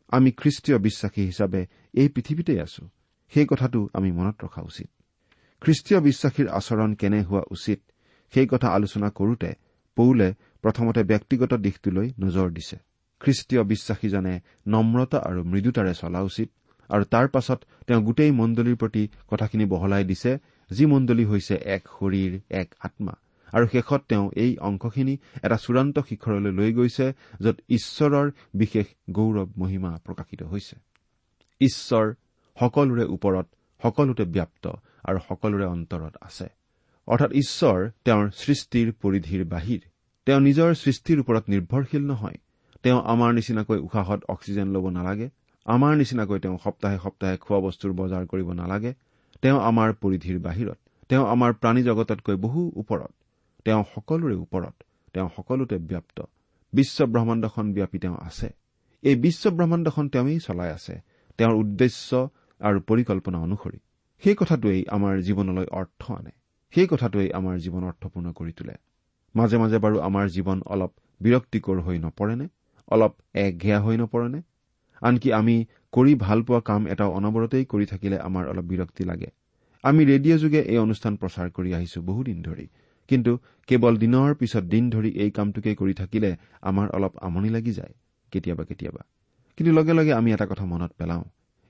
আমি 0.07 0.31
খ্ৰীষ্টীয় 0.31 0.77
বিশ্বাসী 0.77 1.21
হিচাপে 1.25 1.61
এই 1.93 2.07
পৃথিৱীতেই 2.09 2.59
আছো। 2.59 2.89
সেই 3.33 3.45
কথাটো 3.45 3.89
আমি 3.93 4.11
মনত 4.11 4.35
ৰখা 4.43 4.61
উচিত। 4.61 4.89
খ্ৰীষ্টীয় 5.61 5.99
বিশ্বাসীৰ 5.99 6.47
আচৰণ 6.49 6.93
কেনে 6.93 7.21
হোৱা 7.21 7.43
উচিত 7.51 7.79
সেই 8.33 8.47
কথা 8.47 8.67
আলোচনা 8.69 9.09
কৰোতে 9.09 9.53
পৌলে 9.95 10.33
প্ৰথমতে 10.65 11.01
ব্যক্তিগত 11.03 11.51
দিশটোলৈ 11.65 12.07
নজৰ 12.19 12.49
দিছে। 12.49 12.77
খ্ৰীষ্টীয় 13.21 13.63
বিশ্বাসীজনে 13.63 14.33
নম্ৰতা 14.67 15.19
আৰু 15.29 15.43
মৃদুতাৰে 15.43 15.93
চলা 15.93 16.21
উচিত 16.21 16.49
আৰু 16.89 17.03
তাৰ 17.03 17.27
পাছত 17.27 17.59
তেওঁ 17.87 18.01
গোটেই 18.01 18.31
মণ্ডলীৰ 18.31 18.75
প্ৰতি 18.75 19.03
কথাখিনি 19.27 19.65
বহলাই 19.65 20.03
দিছে 20.03 20.31
যি 20.71 20.85
মণ্ডলী 20.85 21.25
হৈছে 21.25 21.55
এক 21.75 21.83
শৰীৰ 21.87 22.33
এক 22.49 22.75
আত্মা। 22.79 23.13
আৰু 23.53 23.65
শেষত 23.67 24.01
তেওঁ 24.09 24.31
এই 24.35 24.57
অংশখিনি 24.57 25.17
এটা 25.43 25.57
চূড়ান্ত 25.57 25.99
শিখৰলৈ 25.99 26.51
লৈ 26.51 26.73
গৈছে 26.73 27.13
য'ত 27.41 27.57
ঈশ্বৰৰ 27.69 28.31
বিশেষ 28.53 28.87
গৌৰৱ 29.11 29.47
মহিমা 29.57 29.91
প্ৰকাশিত 30.05 30.43
হৈছে। 30.43 30.75
ঈশ্বৰ 31.61 32.05
সকলোৰে 32.57 33.05
ওপৰত 33.15 33.47
সকলোতে 33.81 34.23
ব্যাপ্ত 34.25 34.65
আৰু 35.03 35.19
সকলোৰে 35.29 35.65
অন্তৰত 35.65 36.13
আছে। 36.21 36.47
অৰ্থাৎ 37.07 37.31
ঈশ্বৰ 37.31 37.77
তেওঁৰ 38.05 38.25
সৃষ্টিৰ 38.35 38.87
পৰিধিৰ 39.01 39.43
বাহিৰ। 39.45 39.81
তেওঁ 40.27 40.39
নিজৰ 40.39 40.73
সৃষ্টিৰ 40.73 41.19
ওপৰত 41.19 41.43
নিৰ্ভৰশীল 41.49 42.03
নহয়। 42.05 42.37
তেওঁ 42.83 43.01
আমাৰ 43.05 43.33
নিচিনাকৈ 43.33 43.77
উশাহত 43.77 44.23
অক্সিজেন 44.27 44.67
ল'ব 44.67 44.89
নালাগে। 44.89 45.29
আমাৰ 45.65 45.95
নিচিনাকৈ 45.95 46.39
তেওঁ 46.39 46.57
সপ্তাহে 46.63 46.97
সপ্তাহে 47.03 47.37
খোৱা 47.37 47.59
বস্তুৰ 47.59 47.91
বজাৰ 47.93 48.25
কৰিব 48.25 48.51
নালাগে। 48.51 48.93
তেওঁ 49.41 49.59
আমাৰ 49.59 49.93
পৰিধিৰ 49.93 50.39
বাহিৰত। 50.39 50.77
তেওঁ 51.09 51.25
আমাৰ 51.27 51.53
প্ৰাণী 51.53 51.83
জগততকৈ 51.83 52.35
বহু 52.35 52.71
ওপৰত। 52.75 53.11
তেওঁ 53.65 53.83
সকলোৰে 53.95 54.35
ওপৰত। 54.35 54.75
তেওঁ 55.13 55.29
সকলোতে 55.35 55.77
ব্যপ্ত। 55.77 56.17
বিশ্ব 56.73 57.05
ব্ৰহ্মাণ্ডখন 57.05 57.73
ব্যাপী 57.73 57.99
তেওঁ 57.99 58.17
আছে। 58.21 58.49
এই 59.03 59.15
বিশ্ব 59.15 59.49
ব্ৰহ্মাণ্ডখন 59.49 60.09
তেওঁই 60.09 60.39
চলাই 60.39 60.71
আছে। 60.71 61.01
তেওঁৰ 61.37 61.55
উদ্দেশ্য 61.55 62.29
আৰু 62.61 62.79
পৰিকল্পনা 62.79 63.37
অনুসৰি। 63.37 63.79
সেই 64.23 64.35
কথাটোৱেই 64.35 64.85
আমাৰ 64.87 65.13
জীৱনলৈ 65.21 65.65
অৰ্থ 65.71 66.11
আনে। 66.11 66.31
সেই 66.73 66.87
কথাটোৱেই 66.87 67.31
আমাৰ 67.31 67.55
জীৱন 67.57 67.83
অৰ্থপূৰ্ণ 67.83 68.31
কৰি 68.31 68.51
তোলে। 68.51 68.75
মাজে 69.35 69.57
মাজে 69.57 69.77
বাৰু 69.77 69.97
আমাৰ 69.99 70.25
জীৱন 70.29 70.59
অলপ 70.65 70.91
বিৰক্তিকৰ 71.21 71.77
হৈ 71.79 71.97
নপৰেনে? 71.97 72.47
অলপ 72.87 73.13
একঘেয়া 73.33 73.79
হৈ 73.81 73.95
নপৰেনে? 73.97 74.39
আনকি 75.01 75.29
আমি 75.33 75.55
কৰি 75.93 76.15
ভাল 76.15 76.43
পোৱা 76.43 76.61
কাম 76.61 76.87
এটা 76.87 77.05
অনবৰতেই 77.05 77.65
কৰি 77.65 77.85
থাকিলে 77.85 78.17
আমাৰ 78.19 78.47
অলপ 78.47 78.65
বিৰক্তি 78.65 79.03
লাগে। 79.03 79.29
আমি 79.83 80.05
ৰেডিঅ' 80.05 80.37
যোগে 80.37 80.61
এই 80.61 80.77
অনুষ্ঠান 80.77 81.13
প্ৰচাৰ 81.17 81.47
কৰি 81.49 81.69
আহিছো 81.73 82.01
বহুদিন 82.01 82.41
ধৰি। 82.41 82.67
কিন্তু 83.09 83.31
কেৱল 83.67 83.97
দিনৰ 83.97 84.33
পিছত 84.33 84.63
দিন 84.63 84.89
ধৰি 84.89 85.09
এই 85.23 85.31
কামটোকে 85.31 85.75
কৰি 85.75 85.93
থাকিলে 85.93 86.37
আমাৰ 86.61 86.87
অলপ 86.89 87.13
আমনি 87.21 87.49
লাগি 87.49 87.71
যায় 87.71 87.93
কেতিয়াবা 88.31 88.63
কেতিয়াবা। 88.63 89.01
কিন্তু 89.57 89.71
লগে 89.73 89.93
লগে 89.93 90.13
আমি 90.13 90.29
এটা 90.33 90.45
কথা 90.45 90.65
মনত 90.65 90.91
পেলাওঁ। 90.97 91.23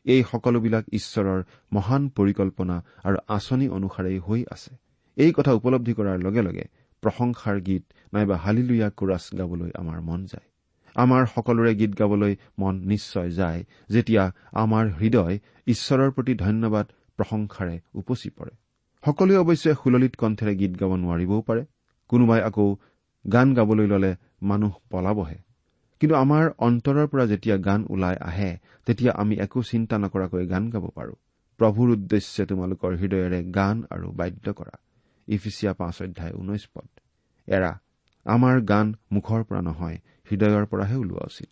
এই 0.05 0.23
সকলোবিলাক 0.31 0.85
ঈশ্বৰৰ 0.91 1.41
মহান 1.73 2.09
পৰিকল্পনা 2.09 2.75
আৰু 3.03 3.17
আঁচনি 3.27 3.67
অনুসাৰেই 3.69 4.19
হৈ 4.19 4.41
আছে। 4.51 4.71
এই 5.17 5.31
কথা 5.31 5.51
উপলব্ধি 5.53 5.93
কৰাৰ 5.93 6.17
লগে 6.19 6.41
লগে 6.41 6.65
প্ৰশংসাৰ 7.05 7.61
গীত 7.69 7.83
নাইবা 8.13 8.35
হালিলুয়া 8.43 8.89
কোৰাছ 8.99 9.25
গাবলৈ 9.39 9.71
আমাৰ 9.81 10.01
মন 10.09 10.27
যায়। 10.33 10.47
আমাৰ 10.95 11.25
সকলোৰে 11.35 11.71
গীত 11.75 11.91
গাবলৈ 11.99 12.35
মন 12.59 12.75
নিশ্চয় 12.91 13.29
যায় 13.29 13.63
যেতিয়া 13.89 14.23
আমাৰ 14.63 14.85
হৃদয় 14.99 15.39
ঈশ্বৰৰ 15.67 16.11
প্ৰতি 16.11 16.33
ধন্যবাদ 16.35 16.85
প্ৰশংসাৰে 17.19 17.75
উপচি 17.93 18.29
পৰে। 18.37 18.53
সকলোৱে 19.03 19.35
অৱশ্যে 19.43 19.71
সুললিত 19.81 20.13
কণ্ঠেৰে 20.21 20.53
গীত 20.55 20.73
গাব 20.81 20.91
নোৱাৰিবও 20.95 21.41
পাৰে। 21.41 21.63
কোনোবাই 22.09 22.41
আকৌ 22.41 22.67
গান 23.25 23.53
গাবলৈ 23.53 23.87
ললে 23.87 24.11
মানুহ 24.41 24.73
পলাবহে। 24.91 25.37
কিন্তু 26.01 26.15
আমাৰ 26.15 26.43
অন্তৰৰ 26.67 27.07
পৰা 27.07 27.25
যেতিয়া 27.25 27.57
গান 27.57 27.85
ওলাই 27.89 28.15
আহে 28.29 28.51
তেতিয়া 28.85 29.11
আমি 29.21 29.35
একো 29.45 29.63
চিন্তা 29.63 29.95
নকৰাকৈ 29.97 30.47
গান 30.47 30.63
গাব 30.69 30.85
পাৰো। 30.95 31.13
প্ৰভুৰ 31.59 31.87
উদ্দেশ্যে 31.89 32.45
তোমালোকৰ 32.45 32.91
হৃদয়েৰে 33.01 33.39
গান 33.51 33.85
আৰু 33.89 34.07
বাদ্য 34.11 34.53
কৰা। 34.53 34.75
ইফিচিয়া 35.27 35.71
পাঁচ 35.73 35.95
অধ্যায় 36.01 36.33
ঊনৈশ 36.33 36.63
পদ। 36.73 36.87
এৰা 37.47 37.71
আমাৰ 38.25 38.55
গান 38.71 38.87
মুখৰ 39.11 39.41
পৰা 39.47 39.61
নহয় 39.61 39.97
হৃদয়ৰ 40.29 40.65
পৰাহে 40.65 40.95
ওলোৱা 40.95 41.23
উচিত। 41.31 41.49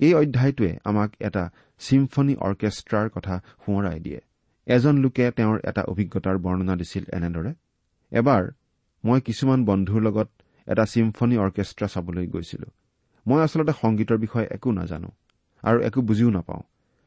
এই 0.00 0.12
অধ্যায়টোৱে 0.14 0.72
আমাক 0.84 1.10
এটা 1.20 1.44
চিম্ফনী 1.78 2.34
অৰ্কেষ্ট্ৰাৰ 2.46 3.06
কথা 3.14 3.34
সোঁৱৰাই 3.62 3.98
দিয়ে। 4.00 4.20
এজন 4.66 4.94
লোকে 4.98 5.24
তেওঁৰ 5.30 5.58
এটা 5.64 5.82
অভিজ্ঞতাৰ 5.82 6.36
বৰ্ণনা 6.38 6.74
দিছিল 6.76 7.04
এনেদৰে 7.16 7.52
এবাৰ 8.12 8.42
মই 9.04 9.20
কিছুমান 9.20 9.60
বন্ধুৰ 9.64 10.00
লগত 10.02 10.28
এটা 10.66 10.84
চিম্ফনী 10.84 11.36
অৰ্কেষ্ট্ৰা 11.36 11.86
চাবলৈ 11.88 12.26
গৈছিলো। 12.26 12.68
মই 13.26 13.40
আচলতে 13.42 13.72
সংগীতৰ 13.82 14.18
বিষয়ে 14.18 14.46
একো 14.50 14.68
নাজানো 14.72 15.10
আৰু 15.62 15.78
একো 15.80 16.00
বুজিও 16.02 16.30
নাপাওঁ 16.30 16.62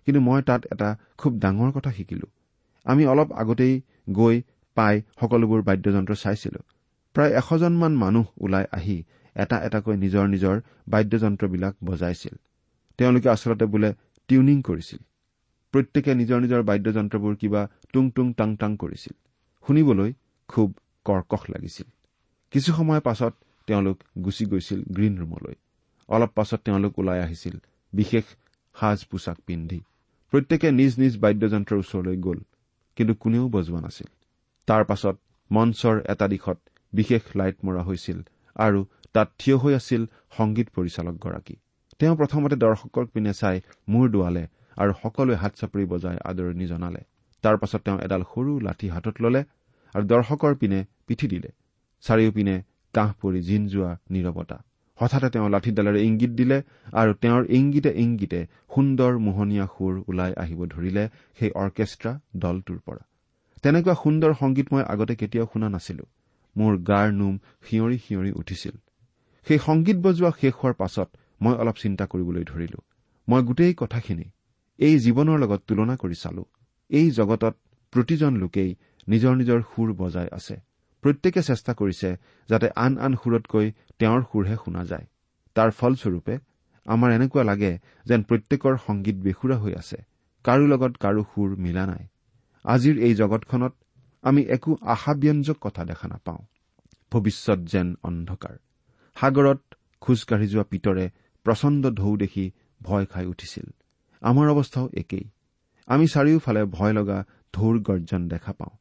কিন্তু 0.05 0.19
মই 0.21 0.41
তাত 0.41 0.61
এটা 0.71 0.89
খুব 1.17 1.31
ডাঙৰ 1.39 1.71
কথা 1.71 1.91
শিকিলো। 1.91 2.27
আমি 2.85 3.03
অলপ 3.05 3.29
আগতেই 3.31 3.81
গৈ 4.09 4.35
পাই 4.77 4.95
সকলোবোৰ 5.19 5.61
বাদ্যযন্ত্ৰ 5.69 6.15
চাইছিলো। 6.23 6.59
প্ৰায় 7.15 7.33
এশজনমান 7.41 7.93
মানুহ 7.95 8.25
ওলাই 8.41 8.65
আহি 8.71 8.97
এটা 9.35 9.57
এটাকৈ 9.67 9.95
নিজৰ 10.03 10.25
নিজৰ 10.33 10.55
বাদ্যযন্ত্ৰবিলাক 10.87 11.73
বজাইছিল। 11.83 12.35
তেওঁলোকে 12.99 13.27
আচলতে 13.29 13.65
বোলে 13.73 13.89
টিউনিং 14.29 14.57
কৰিছিল। 14.61 15.01
প্ৰত্যেকে 15.73 16.11
নিজৰ 16.21 16.37
নিজৰ 16.43 16.61
বাদ্যযন্ত্ৰবোৰ 16.63 17.33
কিবা 17.35 17.61
টুং 17.93 18.03
টুং 18.15 18.27
টাং 18.33 18.49
টাং 18.61 18.71
কৰিছিল। 18.77 19.15
শুনিবলৈ 19.65 20.11
খুব 20.49 20.67
কৰ্কশ 21.05 21.43
লাগিছিল। 21.49 21.87
কিছু 22.53 22.69
সময়ৰ 22.73 23.01
পাছত 23.01 23.33
তেওঁলোক 23.67 23.97
গুচি 24.23 24.45
গৈছিল 24.45 24.79
গ্ৰীণ 24.95 25.13
ৰুমলৈ। 25.17 25.55
অলপ 26.09 26.31
পাছত 26.35 26.59
তেওঁলোক 26.65 26.93
ওলাই 26.99 27.19
আহিছিল 27.21 27.55
বিশেষ 27.93 28.25
সাজ 28.75 28.99
পোছাক 29.05 29.37
পিন্ধি। 29.45 29.79
প্ৰত্যেকে 30.33 30.67
নিজ 30.71 30.91
নিজ 30.99 31.13
বাদ্যযন্ত্ৰৰ 31.17 31.79
ওচৰলৈ 31.79 32.17
গ'ল 32.17 32.39
কিন্তু 32.97 33.13
কোনেও 33.13 33.45
বজোৱা 33.49 33.79
নাছিল। 33.81 34.09
তাৰ 34.67 34.83
পাছত 34.89 35.15
মঞ্চৰ 35.51 35.95
এটা 36.13 36.25
দিশত 36.27 36.57
বিশেষ 36.93 37.23
লাইট 37.39 37.57
মৰা 37.65 37.81
হৈছিল 37.87 38.17
আৰু 38.55 38.79
তাত 39.15 39.27
থিয় 39.39 39.57
হৈ 39.57 39.73
আছিল 39.79 40.01
সংগীত 40.37 40.67
পৰিচালকগৰাকী। 40.75 41.55
তেওঁ 41.99 42.15
প্ৰথমতে 42.19 42.55
দৰ্শকৰ 42.63 43.05
পিনে 43.13 43.33
চাই 43.33 43.57
মূৰ 43.89 44.05
দোৱালে 44.15 44.43
আৰু 44.77 44.91
সকলোৱে 45.01 45.35
হাত 45.41 45.53
চাপৰি 45.59 45.85
বজাই 45.93 46.17
আদৰণি 46.29 46.65
জনালে। 46.67 47.01
তাৰ 47.43 47.55
পাছত 47.57 47.81
তেওঁ 47.85 47.99
এডাল 48.05 48.23
সৰু 48.31 48.51
লাঠি 48.59 48.87
হাতত 48.95 49.15
ললে 49.21 49.41
আৰু 49.95 50.03
দৰ্শকৰ 50.07 50.53
পিনে 50.61 50.79
পিঠি 51.07 51.27
দিলে। 51.27 51.49
চাৰিওপিনে 52.03 52.55
কাহ 52.93 53.09
পৰি 53.21 53.39
জিন 53.41 53.63
যোৱা 53.67 53.91
নিৰৱতা। 54.13 54.57
হঠাতে 54.99 55.27
তেওঁ 55.29 55.49
লাঠিডালেৰে 55.49 55.99
ইংগিত 56.03 56.31
দিলে 56.31 56.57
আৰু 56.91 57.11
তেওঁৰ 57.23 57.43
ইংগিতে 57.57 57.91
ইংগিতে 58.03 58.39
সুন্দৰ 58.75 59.13
মোহনীয়া 59.25 59.65
সুৰ 59.73 59.93
ওলাই 60.09 60.31
আহিব 60.43 60.59
ধৰিলে 60.73 61.03
সেই 61.39 61.51
অৰ্কেষ্ট্ৰা 61.63 62.11
দলটোৰ 62.43 62.79
পৰা। 62.85 63.03
তেনেকুৱা 63.63 63.93
সুন্দৰ 64.03 64.31
সংগীত 64.33 64.67
মই 64.73 64.83
আগতে 64.93 65.13
কেতিয়াও 65.15 65.47
শুনা 65.53 65.67
নাছিলো। 65.69 66.05
মোৰ 66.55 66.73
গাৰ 66.89 67.07
নোম 67.19 67.35
শিঁয়ৰি 67.67 67.97
শিঁয়ৰি 68.05 68.31
উঠিছিল। 68.31 68.75
সেই 69.47 69.59
সংগীত 69.59 69.97
বজোৱা 69.97 70.31
শেষ 70.41 70.53
হোৱাৰ 70.59 70.73
পাছত 70.73 71.07
মই 71.41 71.55
অলপ 71.61 71.75
চিন্তা 71.83 72.03
কৰিবলৈ 72.05 72.43
ধৰিলো। 72.43 72.79
মই 73.27 73.41
গোটেই 73.43 73.73
কথাখিনি 73.73 74.27
এই 74.79 74.95
জীৱনৰ 74.99 75.37
লগত 75.39 75.61
তুলনা 75.67 75.95
কৰি 75.95 76.15
চালো। 76.15 76.43
এই 76.89 77.07
জগতত 77.11 77.55
প্ৰতিজন 77.93 78.33
লোকেই 78.37 78.71
নিজৰ 79.07 79.33
নিজৰ 79.35 79.59
সুৰ 79.71 79.89
বজাই 79.93 80.29
আছে। 80.31 80.55
প্ৰত্যেকে 81.03 81.41
চেষ্টা 81.41 81.71
কৰিছে 81.73 82.09
যাতে 82.49 82.67
আন 82.75 82.93
আন 82.97 83.13
সুৰতকৈ 83.15 83.67
তেওঁৰ 83.99 84.21
সুৰহে 84.21 84.55
শুনা 84.65 84.83
যায়। 84.85 85.05
তাৰ 85.55 85.69
ফলস্বৰূপে 85.71 86.35
আমাৰ 86.85 87.09
এনেকুৱা 87.11 87.43
লাগে 87.43 87.71
যেন 88.05 88.19
প্ৰত্যেকৰ 88.23 88.73
সংগীত 88.87 89.15
বেসুৰা 89.15 89.57
হৈ 89.57 89.73
আছে। 89.73 89.97
কাৰো 90.45 90.65
লগত 90.67 90.93
কাৰো 90.97 91.21
সুৰ 91.23 91.49
মিলা 91.57 91.85
নাই। 91.85 92.03
আজিৰ 92.67 92.95
এই 92.99 93.13
জগতখনত 93.13 93.73
আমি 94.23 94.41
একো 94.41 94.77
আশাব্যঞ্জক 94.81 95.57
কথা 95.61 95.85
দেখা 95.85 96.07
নাপাওঁ। 96.07 96.41
ভৱিষ্যত 97.11 97.59
যেন 97.59 97.95
অন্ধকাৰ। 98.03 98.55
সাগৰত 99.17 99.59
খোজকাঢ়ি 100.01 100.47
যোৱা 100.47 100.63
পিতৰে 100.63 101.05
প্ৰচণ্ড 101.45 101.83
ঢৌ 101.89 102.17
দেখি 102.17 102.51
ভয় 102.81 103.05
খাই 103.05 103.25
উঠিছিল। 103.25 103.67
আমাৰ 104.21 104.47
অৱস্থাও 104.49 104.89
একেই। 104.93 105.25
আমি 105.87 106.05
চাৰিওফালে 106.07 106.65
ভয় 106.65 106.93
লগা 106.93 107.25
ঢৌৰ 107.53 107.75
গৰ্জন 107.79 108.27
দেখা 108.27 108.53
পাওঁ। 108.53 108.77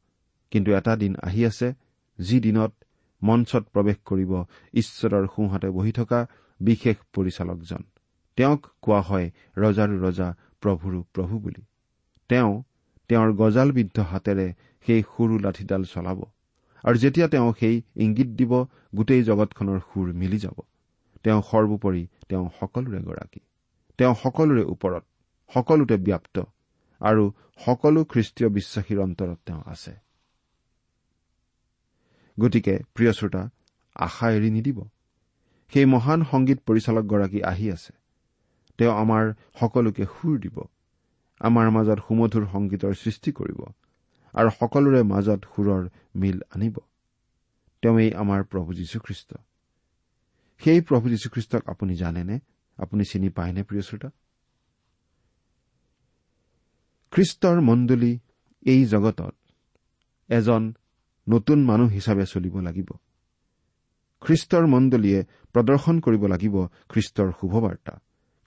কিন্তু 0.51 0.69
এটা 0.71 0.95
দিন 0.95 1.15
আহি 1.23 1.45
আছে 1.45 1.73
যি 2.19 2.39
দিনত 2.39 2.71
মঞ্চত 3.23 3.63
প্ৰৱেশ 3.73 3.97
কৰিব 4.05 4.31
ঈশ্বৰৰ 4.73 5.27
সোঁহাতে 5.27 5.69
বহি 5.69 5.91
থকা 5.91 6.27
বিশেষ 6.59 6.97
পৰিচালকজন। 7.13 7.81
তেওঁক 8.37 8.61
কোৱা 8.81 9.01
হয় 9.01 9.31
ৰজাৰো 9.57 9.95
ৰজা 9.99 10.35
প্ৰভুৰো 10.61 10.99
প্ৰভু 11.13 11.39
বুলি। 11.39 11.61
তেওঁ 12.29 12.63
তেওঁৰ 13.09 13.33
গজালবিদ্ধ 13.33 13.99
হাতেৰে 13.99 14.53
সেই 14.85 15.01
সৰু 15.01 15.39
লাঠিডাল 15.39 15.83
চলাব। 15.83 16.19
আৰু 16.83 16.97
যেতিয়া 16.97 17.27
তেওঁ 17.27 17.53
সেই 17.59 17.81
ইংগিত 17.95 18.27
দিব 18.27 18.51
গোটেই 18.95 19.23
জগতখনৰ 19.23 19.79
সুৰ 19.79 20.13
মিলি 20.13 20.37
যাব। 20.37 20.57
তেওঁ 21.23 21.41
সৰ্বোপৰি 21.41 22.07
তেওঁ 22.29 22.49
সকলোৰে 22.59 22.99
গৰাকী। 23.01 23.39
তেওঁ 23.97 24.15
সকলোৰে 24.23 24.63
ওপৰত 24.63 25.03
সকলোতে 25.53 25.97
ব্যপ্ত। 25.97 26.43
আৰু 27.01 27.23
সকলো 27.65 28.03
খ্ৰীষ্টীয় 28.03 28.49
বিশ্বাসীৰ 28.49 28.99
অন্তৰত 28.99 29.37
তেওঁ 29.45 29.61
আছে। 29.65 29.91
গতিকে 32.39 32.79
প্ৰিয় 32.93 33.11
শ্ৰোতা 33.11 33.49
আশা 33.95 34.27
এৰি 34.31 34.49
নিদিব। 34.51 34.79
সেই 35.73 35.85
মহান 35.85 36.23
সংগীত 36.31 36.59
পৰিচালকগৰাকী 36.65 37.41
আহি 37.41 37.71
আছে। 37.71 37.93
তেওঁ 38.77 38.93
আমাৰ 38.93 39.33
সকলোকে 39.59 40.05
সুৰ 40.05 40.39
দিব। 40.39 40.57
আমাৰ 41.39 41.69
মাজত 41.69 41.99
সুমধুৰ 42.07 42.47
সংগীতৰ 42.51 42.93
সৃষ্টি 42.93 43.31
কৰিব 43.31 43.59
আৰু 44.33 44.49
সকলোৰে 44.49 45.03
মাজত 45.03 45.39
সুৰৰ 45.55 45.89
মিল 46.15 46.41
আনিব। 46.55 46.77
তেওঁই 47.81 48.13
আমাৰ 48.13 48.43
প্ৰভু 48.43 48.73
যীশুখ্ৰীষ্ট। 48.73 49.33
সেই 50.59 50.81
প্ৰভু 50.81 51.09
যীশুখ্ৰীষ্টক 51.09 51.69
আপুনি 51.69 51.95
জানেনে? 51.95 52.39
আপুনি 52.77 53.03
চিনি 53.03 53.29
পায়নে 53.29 53.63
প্ৰিয় 53.63 53.81
শ্ৰোতা? 53.81 54.09
খ্ৰীষ্টৰ 57.11 57.61
মণ্ডলী 57.61 58.19
এই 58.61 58.85
জগতত 58.85 59.35
এজন 60.29 60.73
নতুন 61.29 61.65
মানুহ 61.65 61.89
হিচাপে 61.89 62.25
চলিব 62.25 62.59
লাগিব। 62.59 62.89
খ্ৰীষ্টৰ 64.21 64.67
মণ্ডলীয়ে 64.67 65.25
প্ৰদৰ্শন 65.53 65.99
কৰিব 65.99 66.27
লাগিব 66.27 66.67
খ্ৰীষ্টৰ 66.89 67.31
শুভবাৰ্তা। 67.41 67.99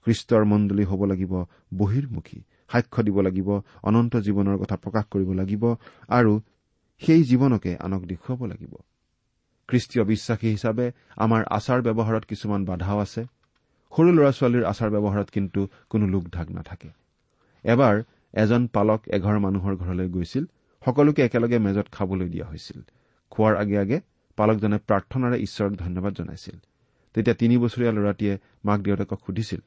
খ্ৰীষ্টৰ 0.05 0.45
মণ্ডলী 0.45 0.83
হ'ব 0.83 1.05
লাগিব 1.05 1.45
বহিৰ্মুখী। 1.77 2.43
সাক্ষ্য 2.71 3.03
দিব 3.03 3.21
লাগিব 3.21 3.49
অনন্ত 3.83 4.15
জীৱনৰ 4.15 4.57
কথা 4.57 4.75
প্ৰকাশ 4.75 5.05
কৰিব 5.11 5.29
লাগিব 5.31 5.63
আৰু 6.09 6.39
সেই 7.01 7.23
জীৱনকে 7.23 7.71
আনক 7.77 8.01
দেখুৱাব 8.05 8.45
লাগিব। 8.45 8.73
খ্ৰীষ্টীয় 9.69 10.03
বিশ্বাসী 10.05 10.47
হিচাপে 10.49 10.91
আমাৰ 11.15 11.41
আচাৰ 11.49 11.81
ব্যৱহাৰত 11.81 12.23
কিছুমান 12.25 12.65
বাধাও 12.65 12.99
আছে। 12.99 13.21
সৰু 13.91 14.09
ল'ৰা 14.11 14.31
ছোৱালীৰ 14.31 14.63
আচাৰ 14.65 14.89
ব্যৱহাৰত 14.89 15.29
কিন্তু 15.29 15.67
কোনো 15.89 16.05
লোক 16.07 16.23
ঢাক 16.29 16.51
নাথাকে। 16.51 16.89
এবাৰ 17.63 18.03
এজন 18.33 18.67
পালক 18.67 19.01
এঘৰ 19.07 19.39
মানুহৰ 19.39 19.75
ঘৰলৈ 19.75 20.09
গৈছিল। 20.09 20.45
সকলোকে 20.85 21.21
একেলগে 21.21 21.59
মেজত 21.59 21.87
খাবলৈ 21.91 22.29
দিয়া 22.29 22.45
হৈছিল। 22.45 22.79
খোৱাৰ 23.31 23.55
আগে 23.55 23.77
আগে 23.77 23.97
পালকজনে 24.37 24.77
প্ৰাৰ্থনাৰে 24.87 25.37
ঈশ্বৰক 25.37 25.73
ধন্যবাদ 25.75 26.13
জনাইছিল। 26.13 26.57
তেতিয়া 27.13 27.35
তিনি 27.35 27.57
বছৰীয়া 27.57 27.91
ল'ৰাটিয়ে 27.91 28.33
মাক 28.65 28.79
দেউতাকক 28.81 29.19
সুধিছিল 29.25 29.61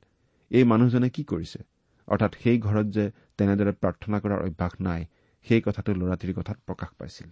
এই 0.51 0.65
মানুহজনে 0.65 1.09
কি 1.09 1.25
কৰিছে? 1.25 1.74
অৰ্থাৎ 2.09 2.33
সেই 2.43 2.59
ঘৰত 2.59 2.87
যে 2.87 3.05
তেনেদৰে 3.39 3.73
প্ৰাৰ্থনা 3.73 4.17
কৰাৰ 4.19 4.41
অভ্যাস 4.47 4.73
নাই 4.81 5.01
সেই 5.47 5.61
কথাটো 5.61 5.91
ল'ৰাটিৰ 5.95 6.33
কথাত 6.35 6.59
প্ৰকাশ 6.67 6.91
পাইছিল। 6.99 7.29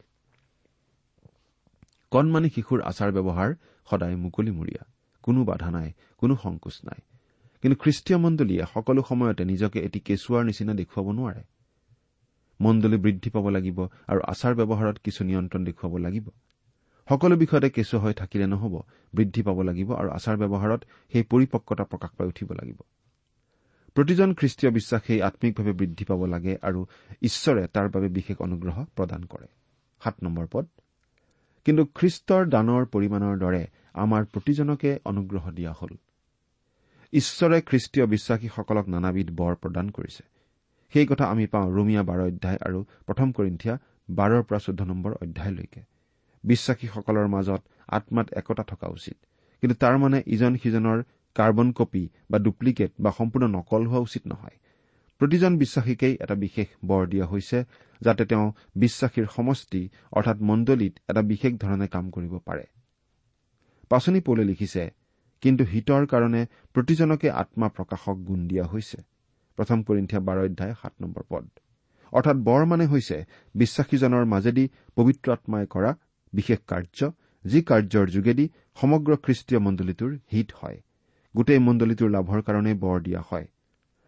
কণমানি 2.13 2.49
শিশুৰ 2.49 2.81
আচাৰ 2.83 3.11
ব্যৱহাৰ 3.13 3.51
সদায় 3.89 4.17
মুকলিমূৰীয়া 4.17 4.83
কোনো 5.23 5.45
বাধা 5.45 5.71
নাই 5.71 5.93
কোনো 6.19 6.35
সংকোচ 6.37 6.77
নাই। 6.85 7.01
কিন্তু 7.63 7.77
খ্ৰীষ্টীয় 7.83 8.19
মণ্ডলীয়ে 8.19 8.65
সকলো 8.75 9.03
সময়তে 9.09 9.45
নিজকে 9.45 9.79
এটি 9.81 9.99
কেঁচুৱাৰ 10.01 10.45
নিচিনা 10.45 10.73
দেখুৱাব 10.75 11.07
নোৱাৰে। 11.13 11.43
মণ্ডলী 12.61 12.97
বৃদ্ধি 12.97 13.31
পাব 13.31 13.49
লাগিব 13.49 13.79
আৰু 14.07 14.21
আচাৰ 14.27 14.55
ব্যৱহাৰত 14.55 14.97
কিছু 15.05 15.25
নিয়ন্ত্ৰণ 15.25 15.65
দেখুৱাব 15.65 15.97
লাগিব। 15.97 16.27
সকলো 17.09 17.37
বিষয়তে 17.37 17.69
কেঁচু 17.71 17.99
হৈ 17.99 18.13
থাকিলে 18.13 18.47
নহব 18.47 18.75
বৃদ্ধি 19.15 19.43
পাব 19.43 19.59
লাগিব 19.63 19.89
আৰু 19.93 20.09
আচাৰ 20.11 20.37
ব্যৱহাৰত 20.37 20.81
সেই 21.13 21.23
পৰিপক্কতা 21.23 21.85
প্ৰকাশ 21.85 22.11
পাই 22.11 22.27
উঠিব 22.29 22.53
লাগিব। 22.53 22.79
প্ৰতিজন 23.95 24.35
খ্ৰীষ্টীয় 24.35 24.73
বিশ্বাসেই 24.73 25.23
আম্মিকভাৱে 25.23 25.73
বৃদ্ধি 25.73 26.05
পাব 26.05 26.25
লাগে 26.25 26.59
আৰু 26.63 26.87
ঈশ্বৰে 27.23 27.67
তাৰ 27.67 27.89
বাবে 27.89 28.09
বিশেষ 28.09 28.37
অনুগ্ৰহ 28.41 28.85
প্ৰদান 28.97 29.25
কৰে। 29.25 29.47
সাত 30.05 30.15
নম্বৰ 30.23 30.47
পদ। 30.53 30.67
কিন্তু 31.65 31.87
খ্ৰীষ্টৰ 31.95 32.49
দানৰ 32.49 32.87
পৰিমাণৰ 32.87 33.39
দৰে 33.39 33.67
আমাৰ 33.95 34.25
প্ৰতিজনকে 34.25 34.99
অনুগ্ৰহ 35.05 35.51
দিয়া 35.51 35.73
হল। 35.73 35.97
ঈশ্বৰে 37.13 37.61
খ্ৰীষ্টীয় 37.61 38.07
বিশ্বাসীসকলক 38.07 38.89
নানাবিধ 38.89 39.31
বৰ 39.31 39.55
প্ৰদান 39.55 39.91
কৰিছে। 39.91 40.23
সেই 40.93 41.07
কথা 41.07 41.25
আমি 41.25 41.47
পাওঁ 41.47 41.71
ৰুমিয়া 41.71 42.03
বাৰ 42.03 42.21
অধ্যায় 42.21 42.59
আৰু 42.61 42.85
প্ৰথম 43.07 43.33
কৰিন্ঠিয়া 43.33 43.79
বাৰৰ 44.11 44.43
পৰা 44.43 44.59
চৈধ্য 44.59 44.85
নম্বৰ 44.85 45.13
অধ্যায়লৈকে। 45.13 45.83
বিশ্বাসীসকলৰ 46.45 47.27
মাজত 47.27 47.63
আত্মাত 47.89 48.33
একতা 48.33 48.63
থকা 48.63 48.87
উচিত। 48.87 49.17
কিন্তু 49.61 49.75
তাৰ 49.75 49.99
মানে 49.99 50.23
ইজন 50.27 50.57
সিজনৰ 50.57 51.03
কাৰ্বন 51.35 51.73
কপি 51.73 52.05
বা 52.31 52.39
ডুপ্লিকেট 52.39 52.93
বা 53.01 53.11
সম্পূৰ্ণ 53.19 53.45
নকল 53.47 53.83
হোৱা 53.87 53.99
উচিত 53.99 54.23
নহয়। 54.27 54.57
প্ৰতিজন 55.21 55.53
বিশ্বাসীকেই 55.59 56.15
এটা 56.21 56.35
বিশেষ 56.35 56.69
বৰ 56.85 57.03
দিয়া 57.07 57.27
হৈছে 57.27 57.59
যাতে 58.01 58.25
তেওঁ 58.25 58.47
বিশ্বাসীৰ 58.77 59.27
সমষ্টি 59.27 59.89
অৰ্থাৎ 60.13 60.39
মণ্ডলীত 60.41 60.95
এটা 61.09 61.23
বিশেষ 61.23 61.53
ধৰণে 61.55 61.87
কাম 61.89 62.11
কৰিব 62.11 62.35
পাৰে। 62.39 62.65
পাচনি 63.89 64.21
পৌলে 64.21 64.45
লিখিছে 64.45 64.91
কিন্তু 65.43 65.65
হিতৰ 65.65 66.07
কাৰণে 66.07 66.47
প্ৰতিজনকে 66.75 67.29
আত্মা 67.31 67.69
প্ৰকাশক 67.69 68.17
গুণ 68.25 68.41
দিয়া 68.49 68.65
হৈছে। 68.65 68.99
প্ৰথম 69.59 69.83
কৰিন্ঠিয়া 69.83 70.21
বাৰ 70.21 70.39
অধ্যায় 70.39 70.75
সাত 70.83 70.93
নম্বৰ 71.01 71.23
পদ। 71.29 71.45
অৰ্থাৎ 72.13 72.37
বৰ 72.37 72.65
মানে 72.65 72.87
হৈছে 72.87 73.17
বিশ্বাসীজনৰ 73.55 74.25
মাজেদি 74.25 74.65
পবিত্ৰ 74.97 75.33
আত্মাই 75.33 75.67
কৰা 75.67 75.91
বিশেষ 76.33 76.59
কাৰ্য 76.67 77.13
যি 77.45 77.63
কাৰ্যৰ 77.63 78.07
যোগেদি 78.11 78.45
সমগ্ৰ 78.81 79.17
খ্ৰীষ্টীয় 79.17 79.61
মণ্ডলীটোৰ 79.61 80.13
হিত 80.33 80.49
হয়। 80.55 80.79
গোটেই 81.35 81.61
মণ্ডলীটোৰ 81.67 82.11
লাভৰ 82.11 82.41
কাৰণে 82.43 82.73
বৰ 82.75 82.99
দিয়া 83.01 83.23
হয়। 83.31 83.47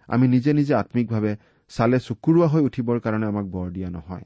আমি 0.08 0.26
নিজে 0.28 0.50
নিজে 0.52 0.74
আম্মিকভাৱে 0.74 1.32
চালে 1.70 1.98
চকুৰোৱা 1.98 2.46
হৈ 2.46 2.62
উঠিবৰ 2.68 2.98
কাৰণে 3.00 3.26
আমাক 3.26 3.46
বৰ 3.46 3.66
দিয়া 3.70 3.88
নহয়। 3.90 4.24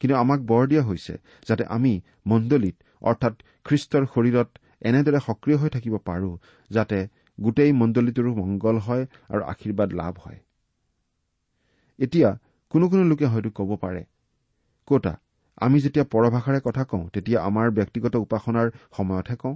কিন্তু 0.00 0.14
আমাক 0.16 0.40
বৰ 0.40 0.62
দিয়া 0.66 0.82
হৈছে 0.82 1.14
যাতে 1.46 1.64
আমি 1.66 1.92
মণ্ডলীত 2.26 2.76
অৰ্থাৎ 3.02 3.34
খ্ৰীষ্টৰ 3.64 4.04
শৰীৰত 4.14 4.50
এনেদৰে 4.82 5.18
সক্ৰিয় 5.20 5.56
হৈ 5.60 5.68
থাকিব 5.68 5.94
পাৰো 6.04 6.30
যাতে 6.70 6.98
গোটেই 7.38 7.72
মণ্ডলীটোৰো 7.72 8.30
মংগল 8.34 8.76
হয় 8.86 9.04
আৰু 9.28 9.42
আশীৰ্বাদ 9.52 9.88
লাভ 9.92 10.14
হয়। 10.24 10.38
এতিয়া 11.98 12.30
কোনো 12.74 12.84
কোনো 12.88 13.04
লোকে 13.04 13.26
হয়তো 13.26 13.50
ক'ব 13.50 13.70
পাৰে 13.76 14.02
কতা 14.88 15.12
আমি 15.58 15.78
যেতিয়া 15.80 16.04
পৰভাষাৰে 16.04 16.60
কথা 16.60 16.82
কওঁ 16.84 17.04
তেতিয়া 17.14 17.38
আমাৰ 17.40 17.66
ব্যক্তিগত 17.70 18.14
উপাসনাৰ 18.16 18.68
সময়তহে 18.96 19.36
কওঁ। 19.36 19.54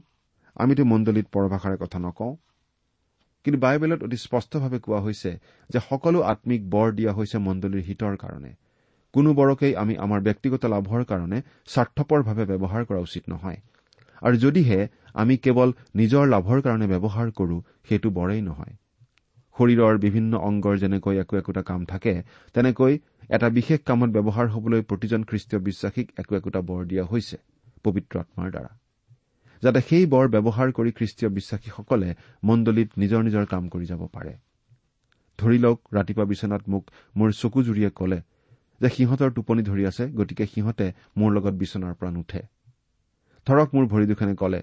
আমিতো 0.57 0.83
মণ্ডলীত 0.85 1.27
পৰভাষাৰে 1.33 1.77
কথা 1.77 1.99
নকওঁ। 1.99 2.33
কিন্তু 3.45 3.59
বাইবেলত 3.61 4.01
অতি 4.03 4.17
স্পষ্টভাৱে 4.17 4.79
কোৱা 4.79 5.01
হৈছে 5.01 5.31
যে 5.71 5.79
সকলো 5.91 6.19
আম্মিক 6.23 6.63
বৰ 6.71 6.89
দিয়া 6.93 7.13
হৈছে 7.13 7.39
মণ্ডলীৰ 7.39 7.83
হিতৰ 7.83 8.15
কাৰণে। 8.17 8.51
কোনো 9.15 9.31
বৰকেই 9.35 9.75
আমি 9.75 9.95
আমাৰ 9.97 10.21
ব্যক্তিগত 10.21 10.63
লাভৰ 10.65 11.05
কাৰণে 11.05 11.39
স্বাৰ্থপৰভাৱে 11.67 12.45
ব্যৱহাৰ 12.53 12.83
কৰা 12.85 13.01
উচিত 13.01 13.25
নহয়। 13.29 13.59
আৰু 14.23 14.37
যদিহে 14.37 14.81
আমি 15.15 15.35
কেৱল 15.37 15.69
নিজৰ 15.95 16.25
লাভৰ 16.29 16.59
কাৰণে 16.61 16.87
ব্যৱহাৰ 16.87 17.29
কৰো 17.31 17.57
সেইটো 17.89 18.09
বৰেই 18.11 18.43
নহয়। 18.43 18.75
শৰীৰৰ 19.57 19.95
বিভিন্ন 19.99 20.33
অংগৰ 20.39 20.75
যেনেকৈ 20.79 21.17
একো 21.17 21.35
একোটা 21.37 21.63
কাম 21.63 21.85
থাকে 21.85 22.15
তেনেকৈ 22.55 22.99
এটা 23.31 23.49
বিশেষ 23.49 23.81
কামত 23.85 24.11
ব্যৱহাৰ 24.11 24.47
হবলৈ 24.49 24.81
প্ৰতিজন 24.83 25.23
খ্ৰীষ্টীয় 25.25 25.61
বিশ্বাসীক 25.63 26.07
একো 26.19 26.33
একোটা 26.37 26.61
বৰ 26.61 26.85
দিয়া 26.85 27.05
হৈছে 27.05 27.37
পবিত্ৰ 27.85 28.15
আত্মাৰ 28.19 28.51
দ্বাৰা। 28.51 28.71
যাতে 29.63 29.81
সেই 29.81 30.07
বৰ 30.07 30.25
ব্যৱহাৰ 30.29 30.69
কৰি 30.73 30.91
খ্ৰীষ্টীয় 30.93 31.31
বিশ্বাসীসকলে 31.31 32.09
মণ্ডলীত 32.45 32.89
নিজৰ 32.99 33.21
নিজৰ 33.23 33.45
কাম 33.47 33.69
কৰি 33.69 33.87
যাব 33.87 34.03
পাৰে। 34.07 34.33
ধৰি 35.39 35.59
লওক 35.59 35.79
ৰাতিপুৱা 35.95 36.25
বিচনাত 36.25 36.63
মোক 36.69 36.85
মোৰ 37.17 37.29
চকু 37.33 37.63
জুৰিয়ে 37.63 37.91
কলে 37.91 38.19
যে 38.81 38.89
সিহঁতৰ 38.89 39.31
টোপনি 39.31 39.63
ধৰি 39.63 39.83
আছে 39.87 40.05
গতিকে 40.11 40.47
সিহঁতে 40.47 40.87
মোৰ 41.17 41.31
লগত 41.33 41.55
বিচনাৰ 41.55 41.95
পৰা 41.95 42.11
নুঠে। 42.11 42.43
ধৰক 43.47 43.69
মোৰ 43.75 43.85
ভৰি 43.87 44.07
দুখনে 44.07 44.35
কলে 44.35 44.61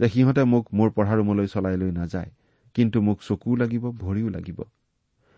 যে 0.00 0.08
সিহঁতে 0.08 0.42
মোক 0.44 0.64
মোৰ 0.72 0.88
পঢ়া 0.90 1.14
ৰুমলৈ 1.14 1.46
চলাই 1.46 1.76
লৈ 1.76 1.90
নাযায় 1.90 2.30
কিন্তু 2.74 2.98
মোক 3.02 3.18
চকুও 3.22 3.56
লাগিব 3.56 3.84
ভৰিও 3.90 4.28
লাগিব। 4.28 4.58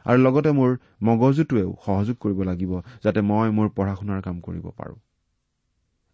আৰু 0.07 0.19
লগতে 0.23 0.51
মোৰ 0.51 0.71
মগজুটোৱেও 1.03 1.71
সহযোগ 1.85 2.17
কৰিব 2.17 2.43
লাগিব 2.43 2.73
যাতে 3.05 3.21
মই 3.21 3.49
মোৰ 3.51 3.69
পঢ়া 3.77 3.95
শুনাৰ 3.95 4.21
কাম 4.23 4.37
কৰিব 4.41 4.67
পাৰো। 4.77 4.97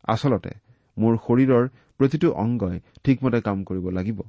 আচলতে 0.04 0.50
মোৰ 0.98 1.16
শৰীৰৰ 1.16 1.68
প্ৰতিটো 2.00 2.32
অংগই 2.32 2.80
ঠিকমতে 3.04 3.40
কাম 3.40 3.64
কৰিব 3.64 3.88
লাগিব। 3.88 4.22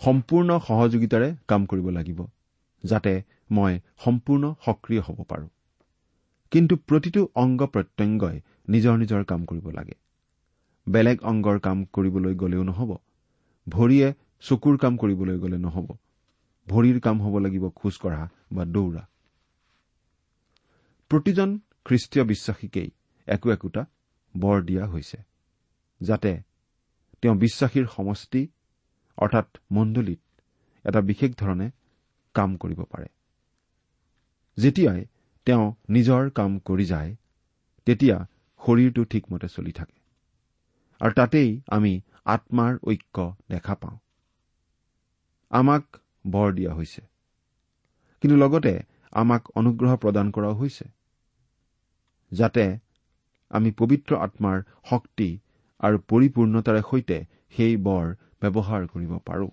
সম্পূৰ্ণ 0.00 0.58
সহযোগিতাৰে 0.58 1.34
কাম 1.48 1.66
কৰিব 1.66 1.88
লাগিব 1.88 2.26
যাতে 2.84 3.22
মই 3.50 3.80
সম্পূৰ্ণ 4.04 4.54
সক্ৰিয় 4.64 5.00
হ'ব 5.00 5.22
পাৰো। 5.22 5.48
কিন্তু 6.50 6.76
প্ৰতিটো 6.76 7.28
অংগ 7.34 7.66
প্ৰত্যংগই 7.66 8.40
নিজৰ 8.68 8.98
নিজৰ 8.98 9.24
কাম 9.24 9.44
কৰিব 9.44 9.70
লাগে। 9.70 9.94
বেলেগ 10.88 11.22
অংগৰ 11.22 11.58
কাম 11.58 11.84
কৰিবলৈ 11.84 12.34
গলেও 12.34 12.62
নহব। 12.62 12.90
ভৰিয়ে 13.68 14.14
চকুৰ 14.40 14.78
কাম 14.78 14.96
কৰিবলৈ 14.96 15.38
গলে 15.38 15.58
নহব। 15.58 15.88
ভৰিৰ 16.68 17.00
কাম 17.00 17.22
হ'ব 17.22 17.38
লাগিব 17.38 17.68
খোজ 17.68 17.96
কঢ়া 17.96 18.28
বা 18.52 18.64
দৌৰা। 18.64 19.08
প্ৰতিজন 21.10 21.58
খ্ৰীষ্টীয় 21.84 22.24
বিশ্বাসীকেই 22.24 22.90
একো 23.26 23.50
একোটা 23.52 23.86
বৰ 24.36 24.62
দিয়া 24.62 24.86
হৈছে। 24.86 25.31
যাতে 26.02 26.32
তেওঁ 27.22 27.34
বিশ্বাসীৰ 27.36 27.86
সমষ্টি 27.96 28.48
অৰ্থাৎ 29.18 29.58
মণ্ডলীত 29.70 30.20
এটা 30.84 31.00
বিশেষ 31.00 31.34
ধৰণে 31.36 31.70
কাম 32.34 32.56
কৰিব 32.56 32.82
পাৰে। 32.82 33.06
যেতিয়াই 34.56 35.04
তেওঁ 35.46 35.74
নিজৰ 35.88 36.30
কাম 36.30 36.58
কৰি 36.58 36.84
যায় 36.84 37.16
তেতিয়া 37.86 38.16
শৰীৰটো 38.60 39.04
ঠিকমতে 39.04 39.48
চলি 39.48 39.72
থাকে। 39.72 39.98
আৰু 41.00 41.12
তাতেই 41.12 41.60
আমি 41.66 42.00
আত্মাৰ 42.24 42.78
ঐক্য 42.84 43.34
দেখা 43.48 43.74
পাওঁ। 43.74 43.98
আমাক 45.50 45.96
বৰ 46.26 46.52
দিয়া 46.52 46.74
হৈছে। 46.74 47.02
কিন্তু 48.20 48.36
লগতে 48.36 48.80
আমাক 49.12 49.48
অনুগ্ৰহ 49.50 49.96
প্ৰদান 49.96 50.30
কৰাও 50.30 50.54
হৈছে। 50.54 50.84
যাতে 52.32 52.78
আমি 53.50 53.70
পবিত্ৰ 53.70 54.16
আত্মাৰ 54.16 54.62
শক্তি 54.90 55.38
আৰু 55.82 55.98
পৰিপূৰ্ণতাৰে 56.08 56.82
সৈতে 56.90 57.18
সেই 57.56 57.76
বৰ 57.76 58.14
ব্যৱহাৰ 58.42 58.86
কৰিব 58.86 59.12
পাৰো। 59.18 59.48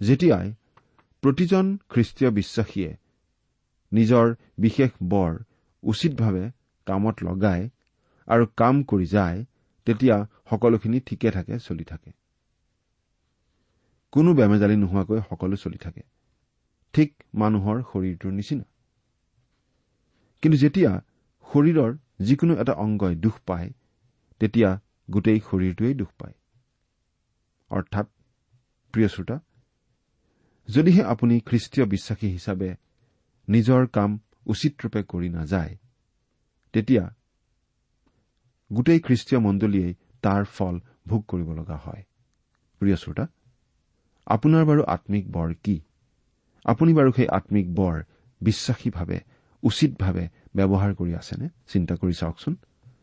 যেতিয়াই 0.00 0.54
প্ৰতিজন 1.22 1.78
খ্ৰীষ্টীয় 1.88 2.30
বিশ্বাসীয়ে 2.30 2.90
নিজৰ 3.92 4.34
বিশেষ 4.58 4.90
বৰ 5.02 5.44
উচিতভাৱে 5.82 6.50
কামত 6.86 7.16
লগায় 7.22 7.70
আৰু 8.28 8.46
কাম 8.56 8.82
কৰি 8.82 9.06
যায় 9.06 9.44
তেতিয়া 9.86 10.26
সকলোখিনি 10.50 11.00
ঠিকে 11.00 11.30
থাকে 11.30 11.58
চলি 11.58 11.84
থাকে। 11.84 12.10
কোনো 14.12 14.34
বেমেজালি 14.34 14.76
নোহোৱাকৈ 14.76 15.20
সকলো 15.30 15.56
চলি 15.56 15.78
থাকে। 15.78 16.02
ঠিক 16.94 17.14
মানুহৰ 17.34 17.82
শৰীৰটোৰ 17.82 18.32
নিচিনা। 18.32 18.64
কিন্তু 20.42 20.58
যেতিয়া 20.58 20.90
শৰীৰৰ 21.46 21.90
যিকোনো 22.20 22.54
এটা 22.54 22.72
অংগই 22.72 23.14
দুখ 23.14 23.38
পায় 23.46 23.72
তেতিয়া 24.42 24.70
গোটেই 25.10 25.38
শৰীৰটোৱেই 25.40 25.94
দুখ 25.94 26.10
পায়। 26.18 26.34
অৰ্থাৎ 27.70 28.06
প্ৰিয় 28.94 29.08
শ্ৰোতা 29.08 29.36
যদিহে 30.68 31.02
আপুনি 31.04 31.34
খ্ৰীষ্টীয় 31.40 31.86
বিশ্বাসী 31.86 32.28
হিচাপে 32.28 32.70
নিজৰ 33.48 33.86
কাম 33.86 34.10
উচিত 34.46 34.72
ৰূপে 34.82 35.02
কৰি 35.02 35.28
নাযায় 35.28 35.76
তেতিয়া 36.74 37.04
গোটেই 38.70 39.00
খ্ৰীষ্টীয় 39.00 39.40
মণ্ডলীয়ে 39.40 39.88
তাৰ 40.22 40.44
ফল 40.44 40.74
ভোগ 41.08 41.22
কৰিব 41.28 41.48
লগা 41.52 41.76
হয়। 41.76 42.02
প্ৰিয় 42.80 42.96
শ্ৰোতা 42.96 43.24
আপোনাৰ 44.26 44.64
বাৰু 44.64 44.82
আত্মিক 44.86 45.24
বৰ 45.30 45.54
কি? 45.62 45.76
আপুনি 46.64 46.92
বাৰু 46.94 47.10
সেই 47.12 47.28
আত্মিক 47.28 47.66
বৰ 47.74 47.96
বিশ্বাসীভাৱে 48.40 49.18
উচিতভাৱে 49.62 50.24
ব্যৱহাৰ 50.56 50.92
কৰি 50.94 51.12
আছেনে? 51.14 51.46
চিন্তা 51.72 51.94
কৰি 51.94 52.14
চাওকচোন। 52.14 52.54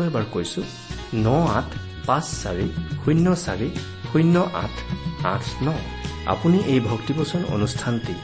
আকৌ 0.00 0.08
এবাৰ 0.10 0.26
কৈছো 0.34 0.62
ন 1.24 1.26
আঠ 1.58 1.68
পাঁচ 2.08 2.24
চাৰি 2.42 2.68
শূন্য 3.02 3.26
চাৰি 3.44 3.68
শূন্য 4.10 4.36
আঠ 4.64 4.74
আঠ 5.32 5.44
ন। 5.66 5.68
আপুনি 6.34 6.58
এই 6.72 6.80
ভক্তিবচন 6.90 7.42
অনুষ্ঠানটি 7.56 8.14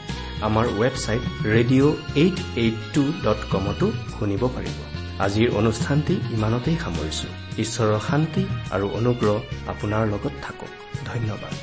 আমাৰ 0.49 0.67
website 0.81 1.23
radio' 1.55 1.95
eight 2.23 2.37
eight 2.63 2.77
two 2.95 3.03
dot 3.25 3.41
কমতো 3.53 3.87
শুনিব 4.17 4.43
পাৰিব। 4.57 4.79
আজিৰ 5.25 5.49
অনুষ্ঠানটি 5.61 6.15
ইমানতেই 6.37 6.77
সামৰিছো। 6.85 7.29
ঈশ্বৰৰ 7.63 7.99
শান্তি 8.09 8.43
আৰু 8.75 8.87
অনুগ্ৰহ 8.99 9.37
আপোনাৰ 9.73 10.03
লগত 10.13 10.35
থাকক। 10.45 10.71
ধন্যবাদ। 11.11 11.55